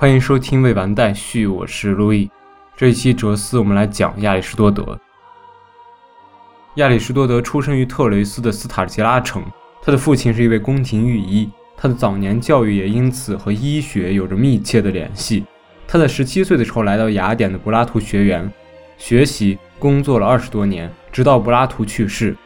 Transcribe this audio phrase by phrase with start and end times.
[0.00, 2.30] 欢迎收听未完待续，我是路易。
[2.76, 4.96] 这一期哲思，我们来讲亚里士多德。
[6.76, 9.42] 亚里士多德出生于特雷斯的斯塔吉拉城，
[9.82, 15.44] 他的父亲是一位宫廷御医，他的早年教育也因此和医学有着密切的联系。
[15.88, 18.48] 他在十七岁的时候来到雅典的柏拉图学园
[18.98, 22.36] 学习，工作了二十多年，直到柏拉图去世。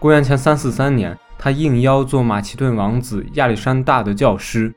[0.00, 4.74] 公元前三四三年，他应邀做马其顿王子亚历山大的教师。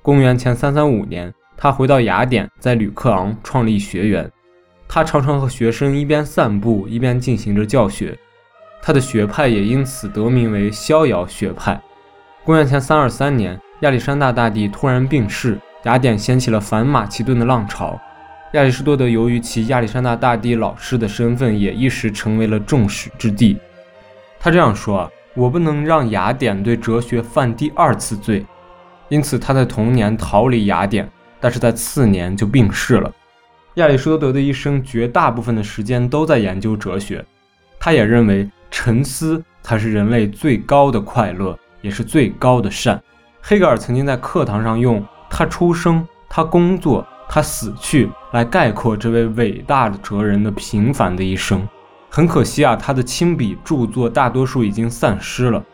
[0.00, 4.28] 公元前三三五年，他回到雅典，在吕克昂创立学园。
[4.88, 8.18] 他常常和学生一边散步一边进行着教学。
[8.82, 11.80] 他的学派也因此得名为逍遥学派。
[12.42, 17.96] 公元前三二三年，亚历山大大帝突然病逝，雅典掀起了反马其顿的浪潮。
[18.54, 23.56] 亚里士多德由于其亚历山大大帝老师的身份，也一时成为了众矢之的。
[24.40, 28.44] 他这样说：“，我不能让雅典对哲学犯第二次罪。”
[29.08, 31.08] 因此，他在同年逃离雅典，
[31.42, 33.12] 但是在次年就病逝了。
[33.74, 37.24] 亚里士多德的一生绝大部分的时间都在研究哲学，
[37.80, 43.02] 他也认为沉思才是人类最高的快乐，也是最高的善。
[43.40, 51.66] 黑格尔曾经在课堂上用“他出生，他工作，他死去”来概括这位伟大的哲人的平凡的一生。
[52.08, 55.64] 很可惜啊，他的亲笔著作大多数已经散失了。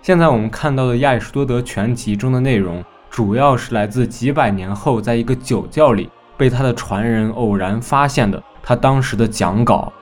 [0.00, 9.92] 现在我们看到的亚里士多德全集中的内容，主要是来自几百年后，在一个酒窖里被他的传人偶然发现的他当时的讲稿。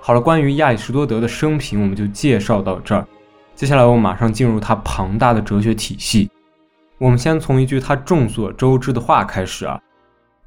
[0.00, 3.06] 好了，关于亚里士多德的生平，我们就介绍到这儿。
[3.54, 6.28] 接下来我们马上进入他庞大的哲学体系。
[6.98, 9.80] 我们先从一句他众所周知的话开始啊：“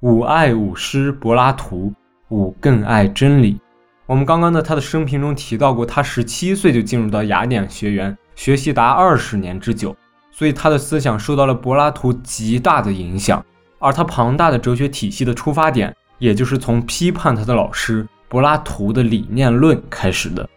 [0.03, 1.93] 吾爱吾师柏拉图，
[2.31, 3.61] 吾更爱真理。”
[4.05, 8.17] 我们刚刚在他的生平中提到过，他十七岁就进入到雅典学园。
[8.35, 9.95] 学习达二十年之久，
[10.39, 13.45] 所以他的思想受到了柏拉图极大的影响，
[13.77, 20.47] 而他庞大的哲学体系的出发点，也就是从批判他的老师柏拉图的理念论开始的。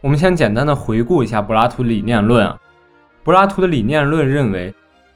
[0.00, 2.58] 我们先简单的回顾一下柏拉图理念论啊，
[3.22, 4.74] 柏拉图的理念论认为，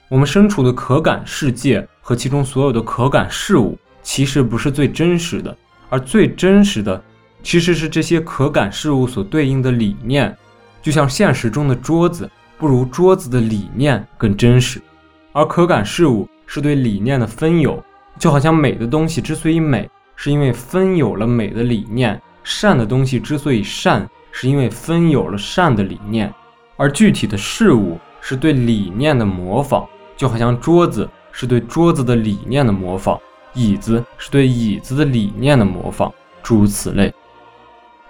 [0.09, 5.57] 我们身处的可感世界和其中所有的可感事物，其实不是最真实的，
[5.91, 7.03] 而最真实的，
[7.43, 10.33] 其实是这些可感事物所对应的理念。
[10.81, 12.31] 就像现实中的桌子，
[12.63, 14.79] 不如桌子的理念更真实；
[15.33, 17.83] 而可感事物是对理念的分有，
[18.21, 26.33] 就好像美的东西之所以美，是因为分有了美的理念；善的东西之所以善，是因为分有了善的理念。
[26.77, 29.85] 而具体的事物是对理念的模仿，
[30.17, 33.19] 就好像桌子是对桌子的理念的模仿，
[33.55, 37.13] 椅子是对椅子的理念的模仿，诸如此类。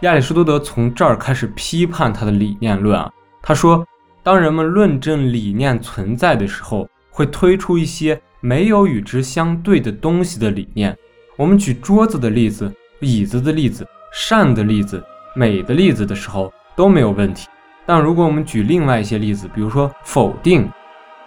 [0.01, 3.11] 亚里士多德从这儿开始批判他的理念论啊。
[3.45, 3.85] 他说，
[4.23, 10.97] 当人们论证理念存在的时候，会推出一些没有与之相对的东西的理念。
[11.37, 15.03] 我们举桌子的例子、椅子的例子、善的例子、
[15.35, 17.49] 美的例子的时候都没有问题。
[17.85, 20.71] 但如果我们举另外一些例子，比如说否定、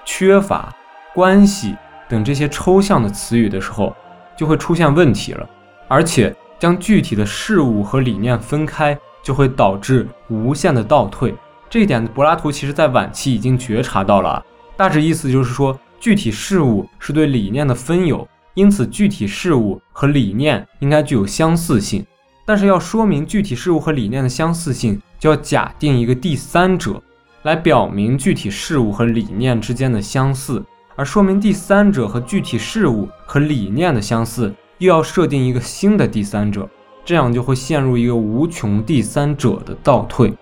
[0.06, 0.74] 缺乏、
[1.14, 1.76] 关系
[2.08, 3.94] 等这些抽象的词语的时候，
[4.38, 5.50] 就会出现问题了，
[5.88, 6.36] 而且。
[6.58, 11.36] 将具体的事物和理念分开，就会导致无限的倒退。
[11.76, 14.42] 这一点，柏拉图其实在晚期已经觉察到了。
[14.78, 22.06] 大致意思就是说，具体事物是对理念的分有，因此具体事物和理念应该具有相似性。
[22.46, 27.04] 但是要说明具体事物和理念的相似性，就要假定一个第三者
[27.44, 30.64] 来表明具体事物和理念之间的相似，
[30.96, 34.50] 而说明第三者和具体事物和理念的相似。
[34.78, 36.70] 又要设定一个新的第三者，
[37.04, 40.34] 这样就会陷入一个无穷第三者的倒退。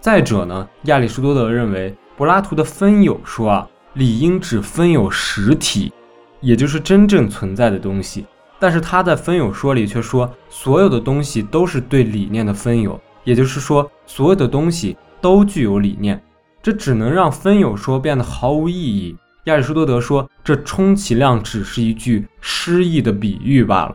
[0.00, 5.92] 再者呢，亚里士多德认为柏拉图的分有说啊，理应只分有实体，
[6.40, 8.24] 也就是真正存在的东西。
[8.58, 16.22] 但是他在分有说里却说，所有的东西都是对理念的分有，也就是说，所有的东西都具有理念。
[16.62, 19.14] 这只能让分有说变得毫无意义。
[19.44, 23.94] 亚里士多德说，这充其量只是一句诗意的比喻罢了。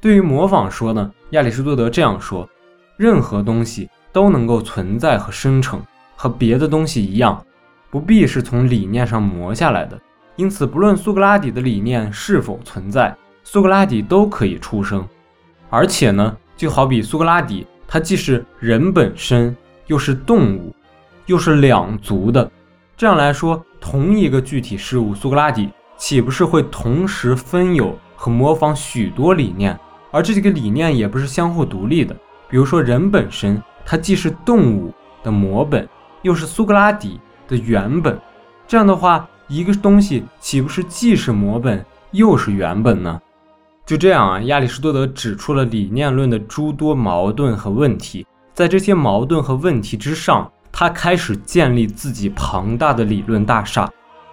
[0.00, 2.48] 对于模仿说呢，亚里士多德这样说：
[2.96, 5.82] 任何东西都能够存在和生成，
[6.14, 7.44] 和别的东西一样，
[7.90, 10.00] 不必是从理念上磨下来的。
[10.36, 13.12] 因此，不论苏格拉底的理念是否存在，
[13.42, 15.04] 苏格拉底都可以出生。
[15.68, 19.54] 而且呢，就好比苏格拉底，他既是人本身，
[19.88, 20.72] 又是动物，
[21.26, 22.48] 又是两足的。
[22.96, 29.76] 这样来说，同一个具体事物，苏格拉底岂不是会同时分有和模仿许多理念？
[30.12, 32.16] 而这几个理念也不是相互独立的。
[32.48, 34.92] 比如说，人本身，它既是动物
[35.22, 35.88] 的模本，
[36.22, 38.18] 又是苏格拉底的原本。
[38.66, 43.20] 这样的话，一个东西岂不是既是模本，又是原本呢？
[43.84, 53.86] 就这样啊，亚里士多德指出了理念论的诸多矛盾和问题，在这些矛盾和问题之上，他开始建立自己庞大的理论大厦。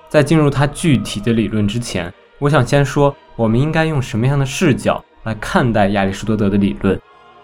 [0.07, 6.99] 在进入他具体的理论之前，我想先说，我们应该用什么样的视角来看待亚里士多德的理论？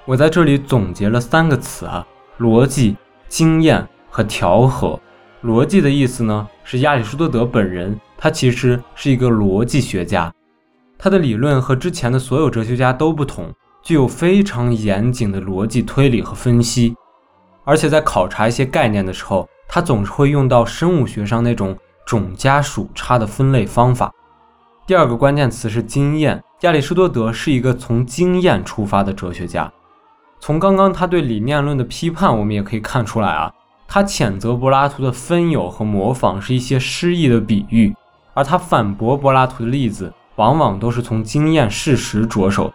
[0.07, 2.07] 我在这里总结了三个词啊：
[2.39, 2.95] 逻辑、
[3.27, 4.97] 经验和调和。
[5.43, 10.33] 逻辑的意思呢，是亚里士多德本人，他其实是一个逻辑学家。
[10.97, 16.95] 他的理论和之前的所有哲学家都不同，具有非常严谨的逻辑推理和分析，
[17.65, 24.09] 而且在考察一些概念的时候，他总是会用到生物学上那种种加属差的分类方法。
[24.85, 29.69] 第二个关键词是经验，亚里士多德是一个从经验出发的哲学家。
[30.39, 33.53] 从刚刚他对理念论的批判，我们也可以看出来啊，
[33.87, 37.95] 他谴责柏拉图的分有和模仿是一些诗意的比喻，
[38.33, 40.13] 而他反驳柏拉图的例子。
[40.37, 42.71] 往往都是从经验事实着手，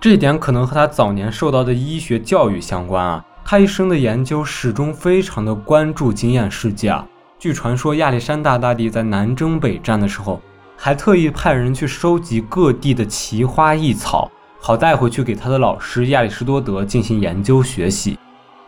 [0.00, 3.24] 这一点可能和他早年受到的医学教育相关啊。
[3.44, 7.04] 他一生的研究始终非常的关注经验世界啊。
[7.36, 10.40] 据传说，亚历山大大帝在南征北战的时候，
[10.76, 14.30] 还特意派人去收集各地的奇花异草，
[14.66, 18.18] 好带回去给他的老师亚里士多德进行研究学习。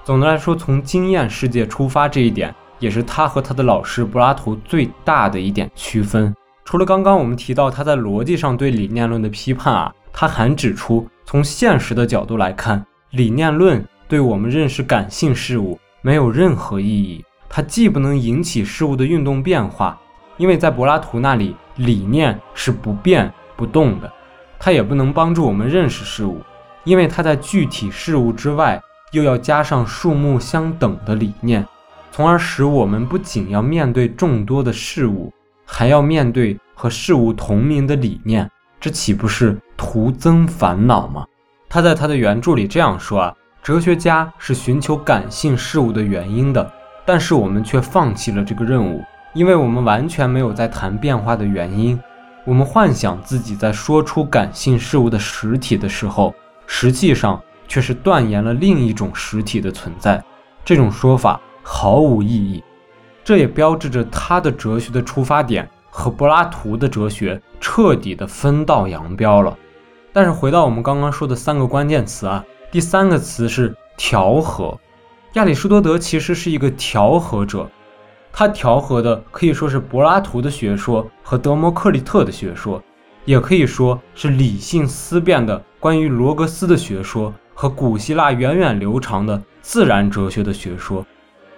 [0.05, 6.35] 总的来说，从经验世界出发这一点，也是他和他的老师柏拉图最大的一点区分。
[6.67, 17.25] 除了刚刚我们提到他在逻辑上对理念论的批判啊，他还指出，从现实的角度来看，理念论对我们认识感性事物没有任何意义。
[17.49, 19.99] 它既不能引起事物的运动变化，
[20.37, 24.07] 因为在柏拉图那里，理念是不变不动的；
[24.59, 26.41] 它也不能帮助我们认识事物，
[26.85, 28.81] 因为它在具体事物之外
[29.13, 31.67] 又要加上数目相等的理念，
[32.11, 35.33] 从而使我们不仅要面对众多的事物。
[35.69, 38.49] 还要面对和事物同名的理念，
[38.81, 41.27] 这岂不是徒增烦恼吗？
[41.69, 46.73] 他在他的原著里这样说啊：哲学家是寻求感性事物的原因的，
[47.05, 49.03] 但是我们却放弃了这个任务，
[49.35, 52.01] 因为我们完全没有在谈变化的原因。
[52.47, 56.33] 我们幻想自己在说出感性事物的实体的时候，
[56.65, 60.23] 实际上却是断言了另一种实体的存在。
[60.65, 62.63] 这种说法毫无意义。
[63.25, 69.59] 这也标志着他的哲学的出发点和柏拉图的哲学彻底的分道扬镳了。
[70.13, 74.79] 但是回到我们刚刚说的三个关键词啊，第三个词是调和。
[75.33, 77.69] 亚里士多德其实是一个调和者，
[78.39, 82.83] 他调和的可以说是柏拉图的学说和德谟克利特的学说，
[83.25, 91.03] 也可以说是理性思辨的关于罗格斯的学说和古希腊源远流长的自然哲学的学说，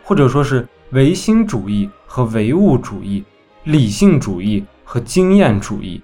[0.04, 0.64] 或者说是。
[0.92, 3.22] 唯心主义和唯物主义，
[3.64, 6.00] 理性主义和经验主义。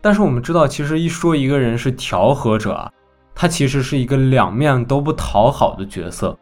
[0.00, 2.92] 但是我们知道，其实一说一个人是调和者啊，
[3.34, 6.38] 他其实是一个两面都不讨好的角色。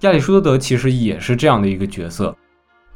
[0.00, 2.34] 亚里士多德其实也是这样的一个角色，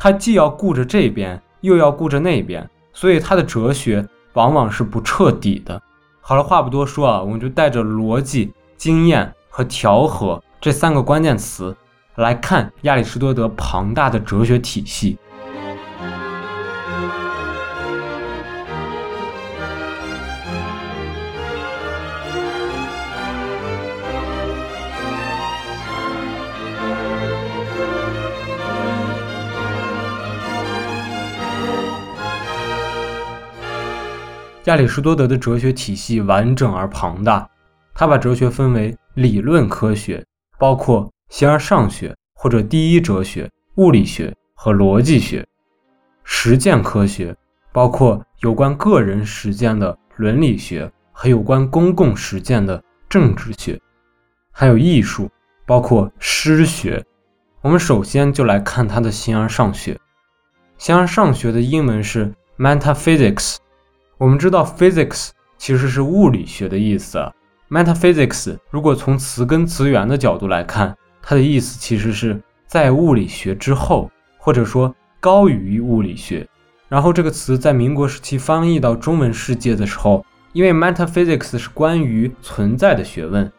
[0.03, 5.81] 他既要顾着这边，又要顾着那边，所以他的哲学往往是不彻底的。
[6.21, 11.77] 好了，话不多说啊，我们就带着逻辑、经验和调和这三个关键词。
[12.17, 15.17] 来看亚里士多德庞大的哲学体系。
[34.73, 37.47] 亚里士多德的哲学体系完整而庞大，
[37.93, 40.25] 他把哲学分为理论科学，
[40.59, 41.07] 包括。
[41.29, 45.47] 形而上学或者第一哲学、物理学和逻辑学，
[46.25, 47.35] 实践科学
[47.73, 53.81] 包括有关个人实践的伦理学和有关公共实践的政治学，
[54.51, 55.31] 还有艺术，
[55.67, 57.03] 包括诗学。
[57.63, 59.99] 我们首先就来看他的形而上学。
[60.77, 63.57] 形而上学的英文是 metaphysics。
[64.23, 67.19] 我们知道 physics 其实是物理学的意思。
[67.69, 76.47] metaphysics 如果从词根词源的角度来看，它的意思其实是在物理学之后，或者说高于物理学。
[76.89, 83.51] 然后这个词在民国时期翻译到中文世界的时候，因为 metaphysics 是关于存在的学问，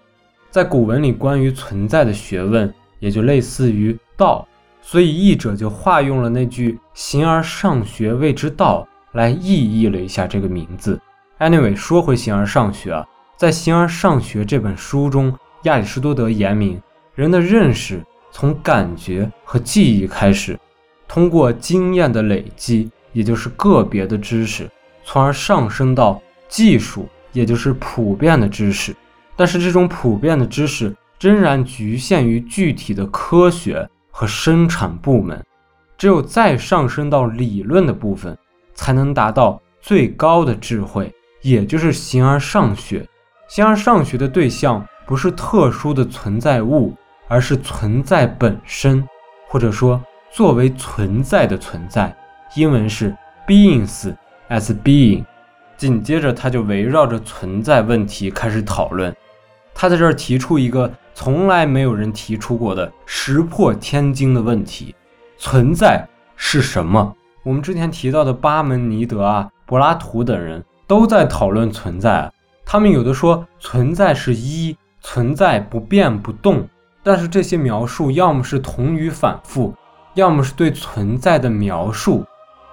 [0.50, 4.48] 在古文里关于存在的学问也就类似于道，
[4.82, 11.00] 所以译者就化用了那句“形而上学谓之道”来意译了一下这个名字。
[11.40, 13.06] Anyway，说回形而上学啊，
[13.38, 16.82] 在形而上学这本书中，亚里士多德言明。
[17.16, 20.60] 人的认识从感觉和记忆开始，
[21.08, 24.70] 通过经验的累积，也就是个别的知识，
[25.04, 28.96] 从而上升到技术，也就是普遍的知识。
[29.36, 35.44] 但是这种普遍的知识仍然局限于具体的科学和生产部门。
[35.96, 38.38] 只有再上升到理论的部分，
[38.74, 43.08] 才能达到最高的智慧，也就是形而上学。
[43.48, 46.96] 形而上学的对象不是特殊的存在物，
[47.28, 49.08] 而是存在本身，
[49.48, 50.02] 或者说
[50.32, 52.16] 作为存在的存在。
[52.56, 53.16] 英文是
[53.48, 54.14] beings
[54.50, 55.24] as being。
[55.76, 59.14] 紧接着，他就围绕着存在问题开始讨论。
[59.74, 64.96] 他在这儿提出一个从来没有人提出过的石破天惊的问题：
[65.38, 67.14] 存在是什么？
[67.44, 72.32] 我们之前提到的巴门尼德啊、柏拉图等人都在讨论存在。
[72.66, 76.68] 他们有的说存在是一，存在不变不动。
[77.04, 79.74] 但是这些描述要么是同语反复，
[80.14, 82.26] 要么是对存在的描述。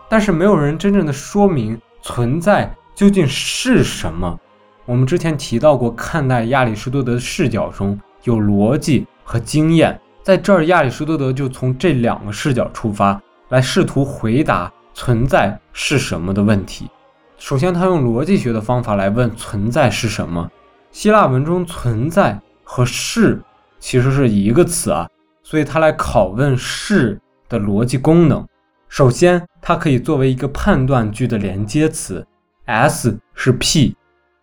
[0.08, 2.72] 但是没有人真正的说明存在。
[2.92, 4.38] 究竟是什么？
[4.84, 9.98] 我们之前提到过，看待亚里士多德的视角中有逻辑和经验。
[10.22, 13.18] 在这儿，亚里士多德就从这两个视角出发，
[13.50, 16.90] 来试图回答存在是什么的问题。
[17.38, 20.50] 首先，他用逻辑学的方法来问存在是什么。
[20.90, 23.40] 希腊文中“存在”和“是”
[23.78, 25.08] 其实是一个词啊，
[25.42, 28.46] 所以他来拷问“是”的逻辑功能。
[28.88, 32.26] 首先，它可以作为一个判断句的连接词。
[32.64, 33.96] S 是 P，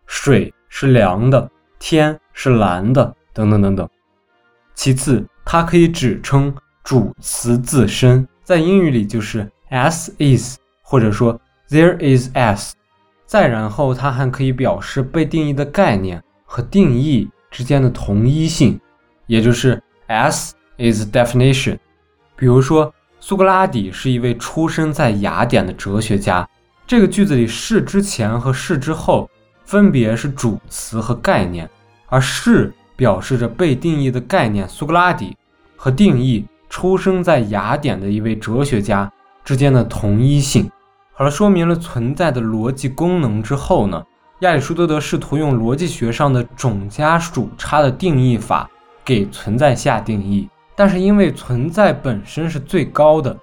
[0.05, 1.49] 水是凉的，
[1.79, 3.87] 天是蓝的，等等等等。
[4.73, 11.37] 其次，它可以指称主词自身，在英语里就是 S is，或者说
[11.67, 12.75] There is S。
[13.25, 18.79] 再然后，它还可以表示被定义的概念和定义之间的同一性，
[19.25, 21.77] 也就是 S is definition。
[22.37, 26.47] 比如说，苏格拉底是一位出生在雅典的哲学家。
[26.87, 29.29] 这个句子里，是之前和是之后
[29.65, 31.69] 分别是主词和概念，
[32.05, 35.35] 而是表示着被定义的概念苏格拉底
[35.75, 39.11] 和定义出生在雅典的一位哲学家
[39.43, 40.69] 之间的同一性。
[41.13, 44.03] 好了，说明了存在的逻辑功能之后呢，
[44.39, 48.69] 亚里士多德试图用逻辑学上的种加属差的定义法
[49.03, 53.35] 给存在下定义，但是因为存在本身是最高的，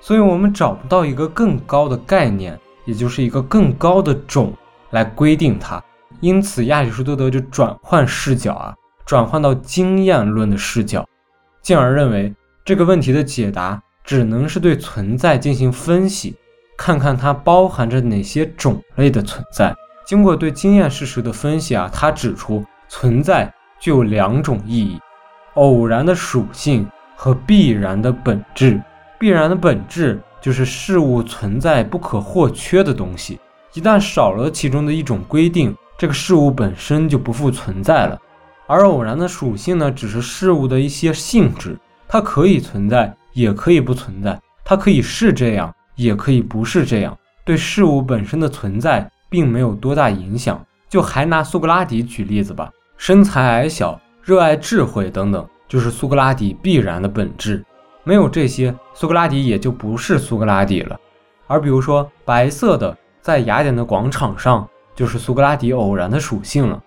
[0.00, 2.58] 所以我们找不到一个更高的概念。
[2.84, 4.52] 也就是一个更高的种
[4.90, 5.80] 来规定它，
[6.18, 8.74] 因此亚里士多德就转换视角啊，
[9.06, 11.06] 转换到经验论的视角，
[11.62, 16.34] 进而认为这个问题的解答只能是对存在进行分析，
[16.76, 19.74] 看看它包含着哪些种类的存在。
[20.06, 25.00] 经过对经验事实的分析啊，他指出存在具有两种意义：
[25.54, 28.80] 偶然的属性和必然的本质。
[29.18, 30.20] 必然的本质。
[30.42, 33.38] 就是事物存在不可或缺的东西，
[33.74, 38.18] 一旦少了其中的一种规定，这个事物本身就不复存在了。
[38.66, 41.78] 而偶然的属性呢，只是事物的一些性质，
[42.12, 47.16] 它可以存在，也可以不存在；它可以是这样，也可以不是这样。
[47.42, 50.62] 对事物本身的存在并没有多大影响。
[50.90, 57.64] 就还拿苏格拉底举例子吧，身材矮小，热爱智慧等等，就是苏格拉底必然的本质。
[58.04, 61.00] 没有这些，苏格拉底也就不是苏格拉底了。
[61.46, 66.78] 而比如说，白色的在雅典的广场上，就是苏格拉底偶然的属性了。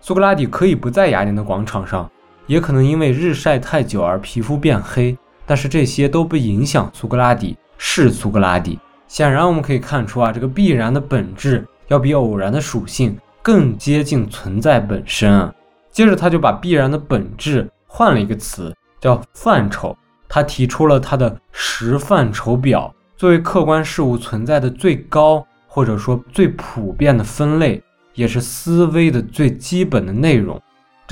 [0.00, 2.10] 苏格拉底可以不在雅典的广场上，
[2.46, 8.78] 也可能因为日晒太久而皮肤变黑，但是这些都不影响苏格拉底是苏格拉底。
[9.08, 15.52] 显然，我们可以看出啊，这个必然的本质要比偶然的属性更接近存在本身啊。
[15.90, 19.94] 接着，他就把必然的本质换了一个词，叫范畴。
[20.28, 27.82] 他提出了他的十范畴表，作为客观事物存在的最高或者说最普遍的分类，
[28.14, 30.58] 也是思维的最基本的内容。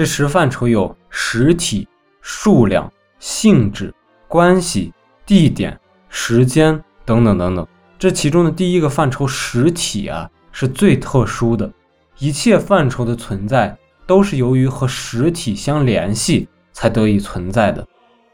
[0.01, 1.87] 这十范畴有实体、
[2.23, 3.93] 数量、性质、
[4.29, 4.95] 关系、
[5.27, 5.79] 地点、
[6.09, 7.67] 时间等等等等。
[7.99, 11.71] 这其中的第一个范畴实体啊，是最特殊的。
[12.17, 13.77] 一切范畴的存在
[14.07, 17.87] 都是由于和实体相联系才得以存在的。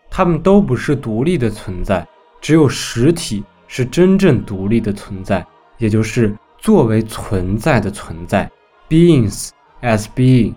[0.08, 2.06] 它们都不是独立的存在，
[2.40, 5.44] 只有实体是真正独立的存在，
[5.78, 8.48] 也就是作为存在的存在
[8.88, 9.48] ，beings
[9.82, 10.54] as being。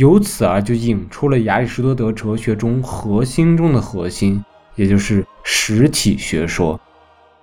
[0.00, 4.42] 由此啊就引出了亚里士多德哲学中核心中的核心，
[4.74, 6.80] 也就是实体学说。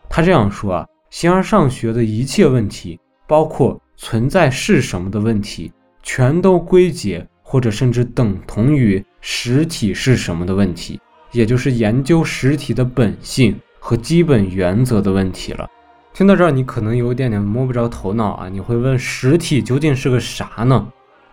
[0.10, 5.72] 他这样说啊，形而上学的一切问题，包括存在是什么的问题，
[6.02, 11.00] 全都归结或者甚至等同于实体是什么的问题。
[11.34, 15.70] 也就是研究实体的本性和基本原则的问题了。
[16.12, 18.50] 听到这儿，你可能有点点摸不着头脑啊！
[18.50, 20.88] 你会问，实体究竟是个啥呢？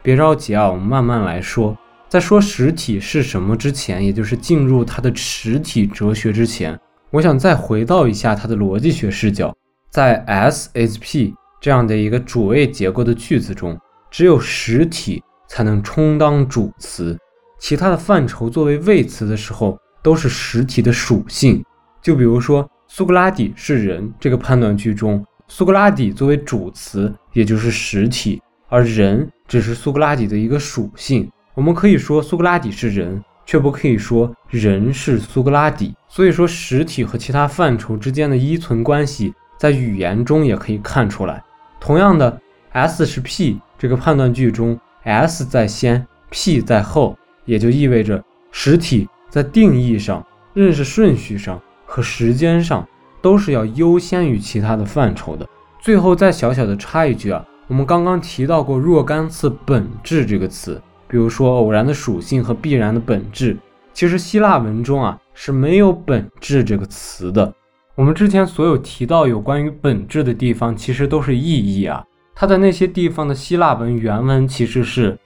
[0.05, 1.75] 别着急啊，我们慢慢来说。
[2.11, 6.79] 在说实体是什么之前，也就是进入它的实体哲学之前，
[7.11, 9.57] 我想再回到一下它的逻辑学视角。
[9.89, 13.81] 在 S S P 这样的一个主谓结构的句子中，
[14.11, 17.19] 只有实体才能充当主词，
[17.59, 21.65] 其他的范畴作为谓词的时候，都是实体的属性。
[22.03, 22.69] 就比如说。
[22.87, 28.41] 苏格拉底是人这个判断句中，苏格拉底作为主词，也就是实体，
[28.75, 31.31] 而人只是苏格拉底的一个属性。
[31.55, 35.95] 我们可以说苏格拉底是人，却不可以说人是苏格拉底。
[36.09, 41.41] 所以说，实体和其他范畴之间的依存关系，在语言中也可以看出来。
[41.79, 42.41] 同样的
[42.73, 51.63] ，S 是 P 这个判断句中，S 在先，P 在后，也就意味着实体在定义上、认识顺序上。
[51.87, 52.85] 和时间上
[53.23, 55.47] 都是要优先于其他的范畴的。
[55.81, 63.57] 最后再小小的插一句啊，我们刚刚提到过若干次“本质”这个词，比如说偶然的属性和必然的本质。
[63.95, 67.51] 其实希腊文中啊是没有“本质”这个词的。
[67.95, 71.41] 我们之前所有提到有关于“本质”的地方，其实都是意
[71.81, 72.05] 义啊。
[72.35, 75.17] 它的那些地方的希腊文原文其实是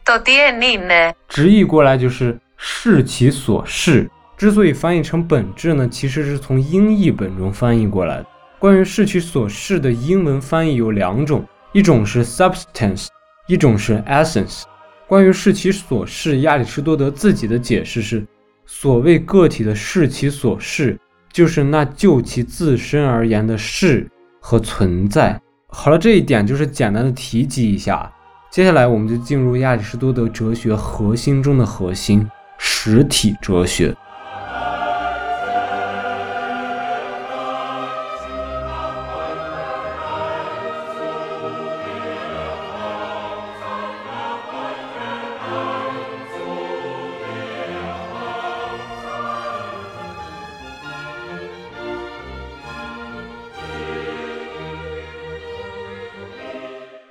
[1.26, 4.08] 直译过来就是“视其所视”。
[4.38, 8.26] 之所以翻译成本质呢，其实是从英译本中翻译过来的。
[8.60, 13.08] 关于视其所视的英文翻译有两种，一种是 substance，
[13.46, 14.62] 一种是 essence。
[15.06, 18.26] 关于视其所视，亚里士多德自己的解释是：
[18.66, 20.98] 所谓个体的视其所视，
[21.32, 24.06] 就是那就其自身而言的视
[24.40, 25.40] 和存在。
[25.68, 28.10] 好了，这一点就是简单的提及一下。
[28.50, 32.26] 接下来我们就进入亚里士多德哲学核心中的核心——
[32.58, 33.94] 实体哲学。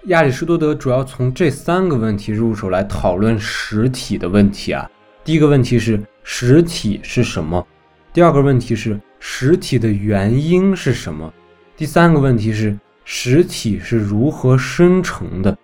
[0.07, 4.89] 亚里士多德主要从这三个问题入手来讨论实体的问题啊。
[5.21, 7.65] 第一个问题是实体是什么？
[8.13, 11.31] 第二个问题是实体的原因是什么？
[11.75, 15.57] 第三个问题是实体是如何生成的？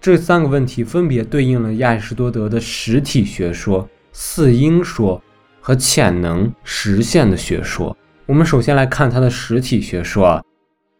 [0.00, 5.20] 这三个问题分别对应了亚里士多德的实体学说、四因说
[5.60, 7.96] 和潜能实现的学说。
[8.26, 10.44] 我们首先来看他的实体学说啊，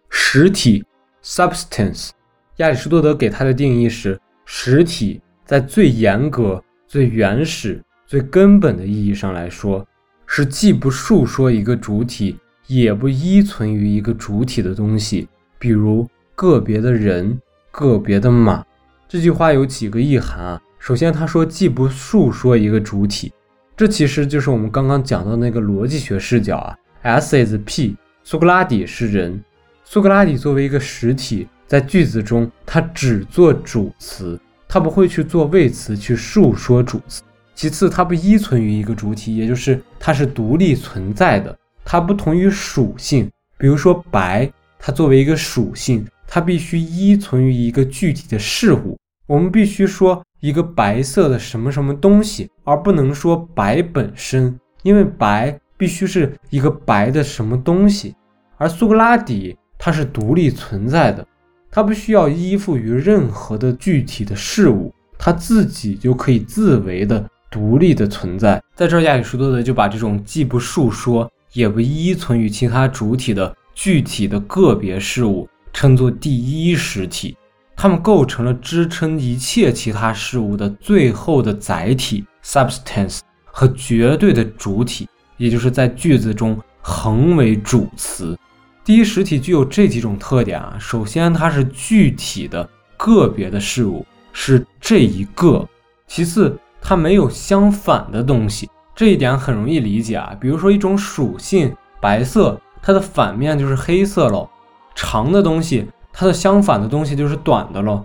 [0.09, 0.85] 实体
[1.23, 2.11] （substance）。
[2.61, 9.87] 亚里士多德给它的定义是：实体在最严格、最原始、最根本的意义上来说，
[10.27, 15.27] 是既不述说一个主体，也不依存于一个主体的东西。
[15.59, 17.39] 比如个别的人、
[17.71, 18.63] 个别的马。
[19.09, 20.61] 这句话有几个意涵啊？
[20.79, 23.33] 首先，他说既不述说一个主体，
[23.75, 26.77] 这其实就是我们刚刚讲到那个逻辑学视角啊。
[27.01, 29.43] S is P，苏格拉底是人，
[29.83, 31.49] 苏格拉底作为一个实体。
[31.71, 37.23] 在句子中，它只做主词，它不会去做谓词去述说主词。
[37.55, 41.57] 其次，它不依存于一个主体，也就是它是独立存在的。
[41.85, 48.99] 它不同于属性，比如说白，它作为一个属性，它必须依存于一个具体的事物。
[49.29, 58.17] 我们必须说一个白色的什么什么东西，而不能说白本身，因为白必须是一个白的什么东西。
[58.57, 61.25] 而苏格拉底，它是独立存在的。
[61.71, 68.61] 他不需要依附于任何的具体的事物，他自己就可以自为的独立的存在。
[68.75, 77.37] 在这儿，亚里士多德就把这种既不述说也不依存于其他主体的具体的个别事物称作第一实体，
[77.77, 88.37] 它们构成了支撑一切其他事物的最后的载体 （substance） 和绝对的主体，也就是在句子中恒为主词。
[88.85, 95.65] 第一实体具有这几种特点啊，首先它是具体的个别的事物，是这一个；
[96.07, 100.35] 其次它没有相反的东西，这一点很容易理解啊。
[100.41, 104.49] 比如说一种属性白色，它的反面就是黑色喽；
[104.95, 108.05] 长的东西，它的相反的东西就是短的喽。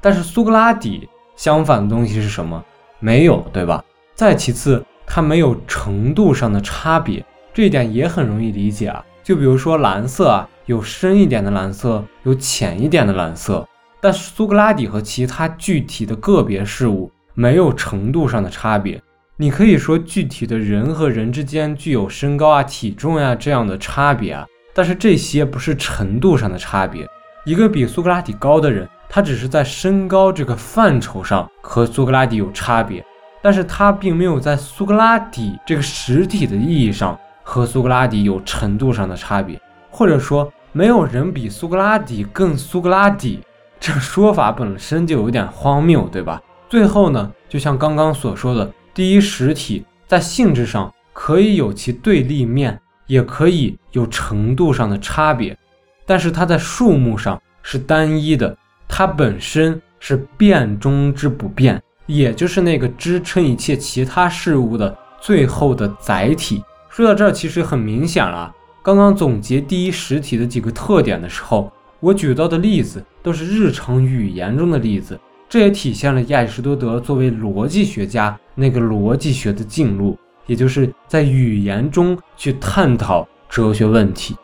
[0.00, 2.64] 但是苏格拉底相反的东西是什么？
[3.00, 3.84] 没有，对吧？
[4.14, 9.04] 再其次，它没有程度上的差别，这一点也很容易理解啊。
[9.22, 13.66] 就比如说蓝色啊，有深一点的蓝色，有浅一点的蓝色。
[14.00, 19.00] 但苏格拉底和其他具体的个别事物没有程度上的差别。
[19.36, 27.06] 你可以说具体的人和人之间具有身高啊、体重呀这样的差别啊，但是这些不是程度上的差别。
[27.44, 33.04] 一个比苏格拉底高的人，他只是在身高这个范畴上和苏格拉底有差别，
[33.40, 43.40] 但是他并没有在苏格拉底这个实体的意义上和苏格拉底有程度上的差别，或者说没有人比苏格拉底更苏格拉底。
[43.80, 46.40] 这说法本身就有点荒谬，对吧？
[46.68, 55.58] 最后呢，就像刚刚所说的，第一实体在性质上可以有其对立面，也可以有程度上的差别，
[56.06, 66.62] 但是它在数目上是单一的，它本身是变中之不变，也就是那个支撑一切其他事物的最后的载体。
[66.92, 68.54] 说到这儿，其实很明显了。
[68.82, 75.18] 刚刚总结第一实体的几个特点的时候，我举到的例子都是日常语言中的例子。
[75.48, 84.36] 这也体现了亚里士多德作为逻辑学家那个逻辑学的进路，也就是在语言中去探讨哲学问题。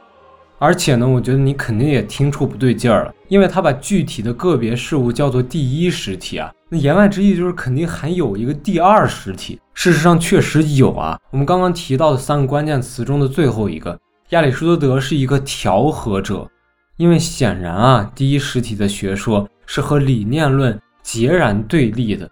[0.59, 9.59] 而且呢，我觉得你肯定也听出不对劲儿了，因为他把具体的个别事物叫做第一实体啊，那言外之意就是肯定还有一个第二实体。
[9.75, 13.99] 事实上确实有啊，我们刚刚提到的三个关键词中的最后一个，
[14.31, 16.49] 亚里士多德是一个调和者，
[16.97, 20.79] 因为显然啊，第一实体的学说是和理念论。
[21.01, 22.31] 截然对立的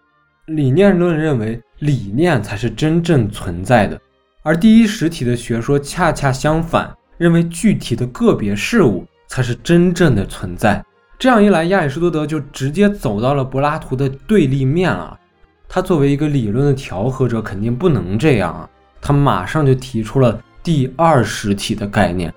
[0.49, 3.99] 理念论认为理念才是真正存在的，
[4.42, 10.85] 而第一实体的学说恰恰相反，认为具体的个别事物才是真正的存在。
[11.18, 15.18] 这样一来，亚里士多德就直接走到了柏拉图的对立面了。
[15.66, 18.68] 他作为一个理论的调和者，肯定不能这样啊！
[19.00, 22.33] 他马上就提出了第二实体的概念。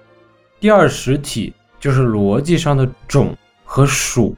[0.60, 4.36] 第二实体就是逻辑上的种和属。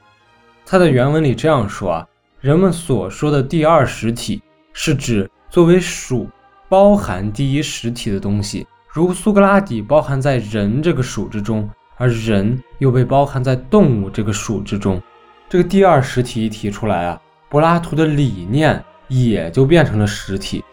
[0.66, 2.06] 他的原文里这样说啊，
[2.40, 6.28] 人们所说的第二实体是指作为属
[6.68, 11.68] 包含第一实体的东西，如苏格拉底包含在人这个属之中，
[12.02, 15.00] 而人又被包含在动物这个属之中。
[15.48, 20.64] 这个第二实体一提出来啊，柏拉图的理念也就变成了实体，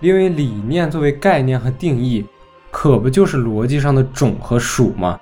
[0.00, 2.24] 因为理念作为概念和定义，
[2.70, 5.20] 可不就是逻辑上的种和属吗？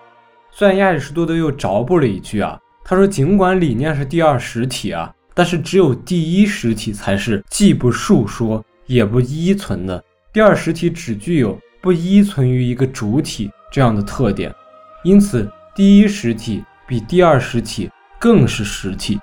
[0.52, 2.56] 虽然亚里士多德又着补了一句啊。
[2.88, 10.00] 他说：“尽管理念是第二实体啊，但是只有第一实体才是既不述说也不依存的。
[10.32, 14.54] 第二实体只具有不依存于一个主体这样的特点，
[15.02, 19.20] 因此第一实体比第二实体更是实体。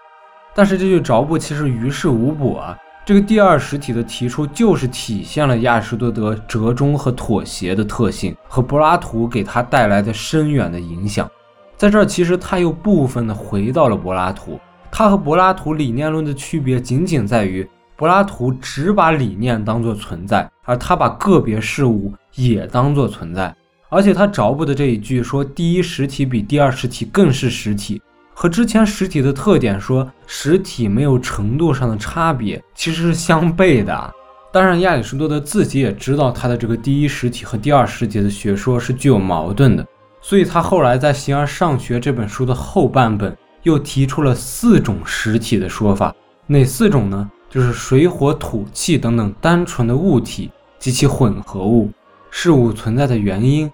[0.54, 2.78] 但是这句着不其实于事无补啊。
[3.04, 11.28] 这个第二实体的提出，就是体现了亚里士多德折中和妥协的特性和柏拉图给他带来的深远的影响。”
[11.76, 14.60] 在这儿，其实他又部分的回到了柏拉图。
[14.92, 23.54] 他和柏拉图理念论的区别，仅仅在于柏拉图只把理念当作存在，而他把个别事物也当作存在。
[23.94, 28.02] 而且他着补的这一句说，第一实体比第二实体更是实体，
[28.34, 34.14] 和之前实体的特点说实体没有程度上的差别，其实是相悖的。
[34.52, 39.86] 当然，亚里士多德自己也知道他的这个第一实体和第二实体的学说是具有矛盾的。
[40.22, 46.16] 所以他后来在《形而上学》这本书的后半本又提出了四种实体的说法，
[46.48, 47.30] 哪四种呢？
[47.50, 51.92] 就是水、火、土、气等等单纯的物体及其混合物，
[52.32, 53.72] 事物存在的原因，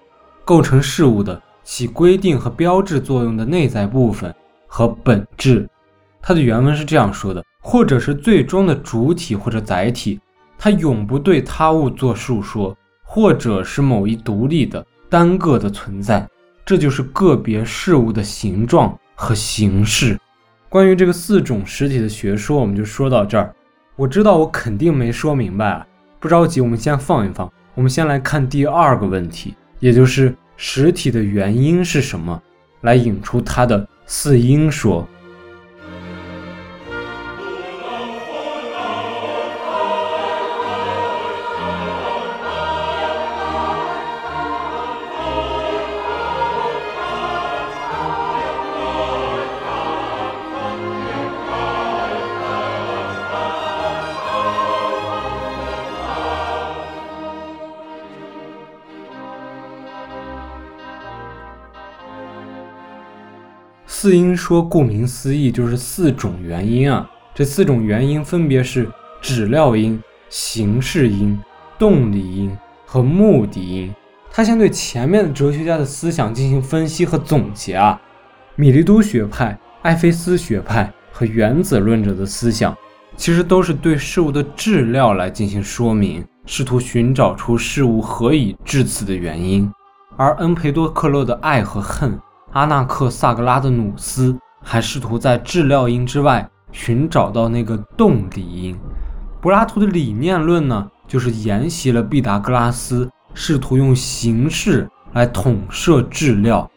[0.50, 4.34] 构成事物的起规定和标志作用的内在部分
[4.66, 5.64] 和本质。
[6.20, 10.18] 它的原文是这样说的：或者是最终的主体或者载体，
[10.58, 16.28] 它永不对他物做述说；或者是某一独立的单个的存在。
[16.66, 20.18] 这就是个别事物的形状和形式。
[20.68, 23.54] 关于这个四种实体的学说，我们就说到这儿。
[23.94, 25.86] 我知道我肯定没说明白啊，
[26.18, 27.48] 不着急，我们先放一放。
[27.76, 32.40] 我们先来看第二个问题，也就是实体的原因是什么，
[32.82, 35.08] 来引出他的四因说。
[64.02, 67.06] 四因说，顾名思义就是四种原因啊。
[67.34, 71.38] 这四种原因分别是质料因、形式因、
[71.78, 73.94] 动力因和目的因。
[74.30, 78.00] 他先对前面的哲学家的思想进行分析和总结啊。
[78.56, 82.74] 米利都学派、埃菲斯学派和原子论者的思想，
[83.18, 89.70] 其实都是对事物的质料来进行说明，试图寻找出事物何以至此的原因。
[90.16, 92.18] 而恩培多克勒的爱和恨，
[92.52, 98.76] 阿纳克萨格拉的努斯，还试图在质料音之外寻找到那个动力音。
[99.40, 106.68] 柏拉图的理念论呢，就是沿袭了毕达哥拉斯，试图用形式来统摄质料。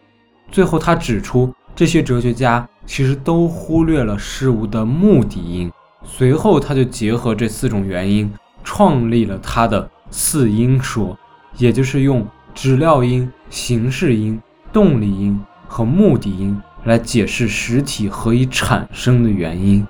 [0.51, 5.71] 最后，他指出这些哲学家其实都忽略了事物的目的因。
[6.03, 8.31] 随后，他就结合这四种原因，
[8.63, 11.17] 创立了他的四因说，
[11.57, 12.25] 也就是用。
[12.53, 14.39] 质料因、形式因、
[14.71, 15.39] 动力因
[15.73, 19.83] 和目的因来解释实体何以产生的原因，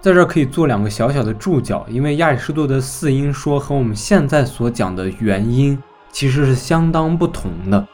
[0.00, 5.78] 在这儿可以做两个小小的注脚，因为亚里士多德四因说和我们现在所讲的原因
[6.10, 7.86] 其实是相当不同的。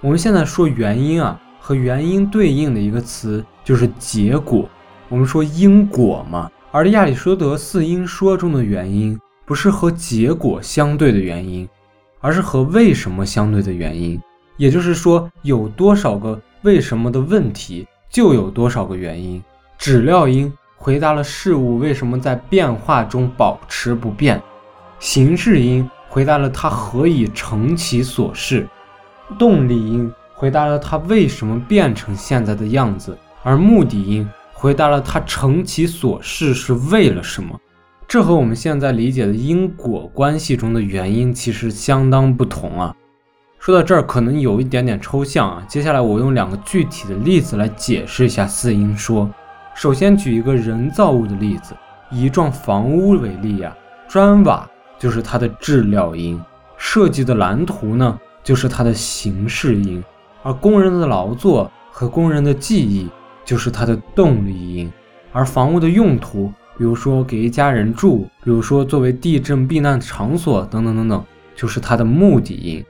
[0.00, 4.68] 我们现在说原因啊，和原因对应的一个词就是结果，
[5.08, 6.50] 我们说因果嘛。
[6.72, 11.68] 而亚里士多德四因说中的原因，不是和结果相对的原因。
[12.20, 14.18] 而是和为什么相对的原因，
[14.56, 19.42] 也就是说，有多少个为什么的问题，就有多少个原因。
[19.76, 24.42] 质料因回答了事物为什么在变化中保持不变，
[24.98, 28.66] 形式因回答了它何以成其所是，
[29.38, 37.60] 动力因回答了它为什么变成现在的样子，而目的因回答了它成其所是是为了什么。
[38.08, 42.96] 这和我们现在理解的因果关系中的原因其实相当不同啊。
[43.64, 45.64] 说到这儿可能有一点点抽象啊。
[45.66, 49.30] 接下来我用两个具体的例子来解释一下四因说。
[49.74, 51.74] 首先举一个人造物的例子，
[52.10, 53.74] 以一幢房屋为例啊，
[54.06, 56.38] 砖瓦就是它的质料因，
[56.76, 60.04] 设计的蓝图呢就是它的形式因，
[60.42, 63.08] 而工人的劳作和工人的记忆
[63.46, 64.92] 就是它的动力因，
[65.32, 66.52] 而房屋的用途。
[66.76, 71.24] 比如说给一家人住，比如说作为地震避难场所等等等等，
[71.56, 72.84] 就是它的目的因。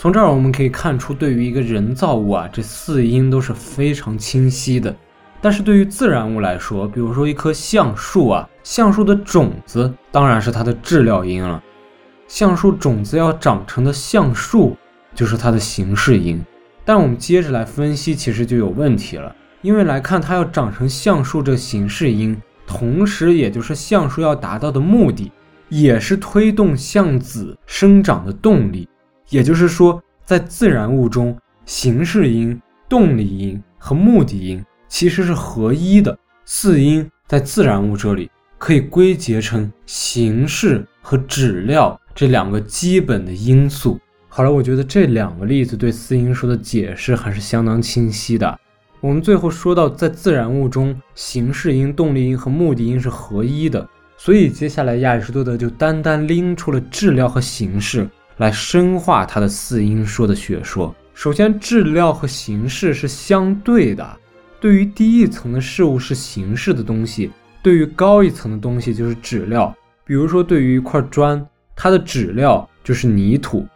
[0.00, 4.94] 从这儿我们可以看出，对于一个人造物啊，这四因都是非常清晰的。
[5.40, 11.60] 但是对于自然物来说，比如说一棵橡树啊，橡树的种子当然是它的质料因了。
[12.28, 14.76] 橡树种子要长成的橡树，
[15.16, 16.40] 就是它的形式因。
[16.84, 22.40] 但我们接着来分析，其实就有问题了，因为来看它要长成橡树这形式因。
[22.68, 25.32] 同时，也就是橡树要达到的目的，
[25.68, 28.88] 也是推动橡子生长的动力。
[29.30, 31.36] 也就是说，在自然物中，
[31.66, 36.18] 形式因、动力因和目的因其实是合一的。
[36.44, 44.00] 四因在自然物这里可以归结成形式和质料这两个基本的因素。
[44.28, 48.58] 好了，我觉得这两个例子对四因说的解释还是相当清晰的。
[49.00, 53.86] 我们最后说到，在自然物中，形式因、动力因和目的因是合一的，
[54.16, 60.94] 所以接下来亚里士多德就单单拎出了质料和形式来深化他的四因说的学说。
[61.12, 64.16] 首先，质料和形式是相对的，
[64.60, 67.30] 对于低一层的事物是形式的东西，
[67.62, 69.74] 对于高一层的东西就是质料。
[70.04, 73.66] 比如说，对于一块砖，它的质料就是泥土，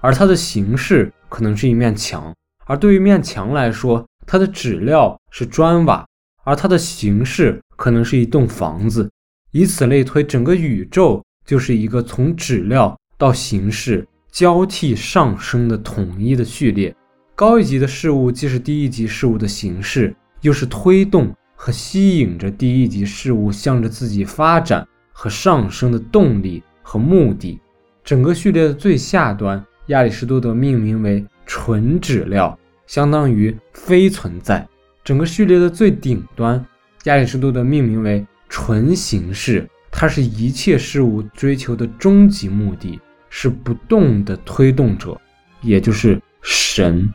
[0.00, 2.32] 而它的形式可能是一面墙；
[2.66, 6.06] 而对于一面墙来说，它的质料是砖瓦，
[6.44, 9.10] 而它的形式可能是一栋房子，
[9.52, 16.94] 以此类推，整个宇宙就是一个从质料到形式交替上升的统一的序列。
[17.34, 27.58] 高一级的事物既是低一级事物的形式，又是推动和吸引着低一级事物向着自己发展和上升的动力和目的。
[28.04, 32.56] 整个序列的最下端，亚里士多德命名为纯质料。
[32.86, 34.68] 相当于非存在。
[35.04, 36.66] 整个序列的最顶端，
[37.04, 42.98] 亚里士多德命名为纯形式，它是一切事物追求的终极目的，
[43.30, 45.18] 是不动的推动者，
[45.62, 47.08] 也就是神。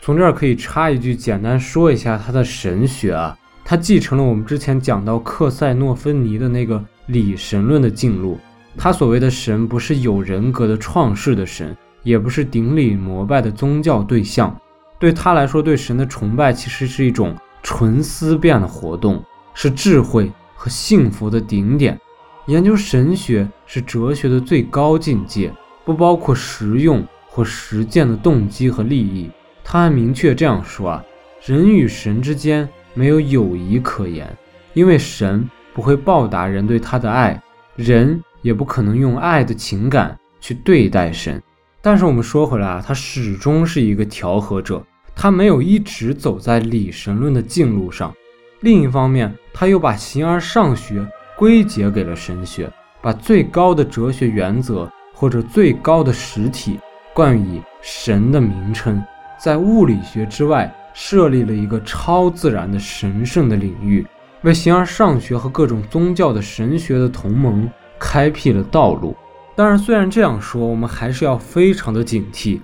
[0.00, 8.38] 从这儿可以插一句，简单说一下他的神学啊，他继承了我们之前讲到克塞诺芬尼的那个理神论的进路。
[8.76, 14.56] 他所谓的神，不是有人格的创世的神，也不是顶礼膜拜的宗教对象。
[14.98, 21.98] 对他来说，对神的崇拜其实是一种纯思辨的活动，是智慧和幸福的顶点。
[22.46, 25.52] 研究神学是哲学的最高境界，
[25.84, 29.30] 不包括实用或实践的动机和利益。
[29.64, 31.04] 他还明确这样说啊：
[31.44, 34.28] 人与神之间没有友谊可言，
[34.74, 37.40] 因为神不会报答人对他的爱，
[37.76, 41.42] 人也不可能用爱的情感去对待神。
[41.80, 44.84] 但是我们说回来啊，他始终是一个调和者。
[45.14, 48.14] 他没有一直走在理神论的近路上，
[48.60, 54.90] 另一方面，他又把形而上学归结给了神学，把最高的哲学原则
[55.22, 56.80] 或者最高的实体
[57.14, 59.00] 冠以神的名称，
[59.38, 64.04] 在物理学之外设立了一个超自然的神圣的领域，
[64.42, 69.14] 为形而上学和各种宗教的神学的同盟开辟了道路。
[69.54, 72.58] 当然，虽然这样说，我们还是要非常的警惕。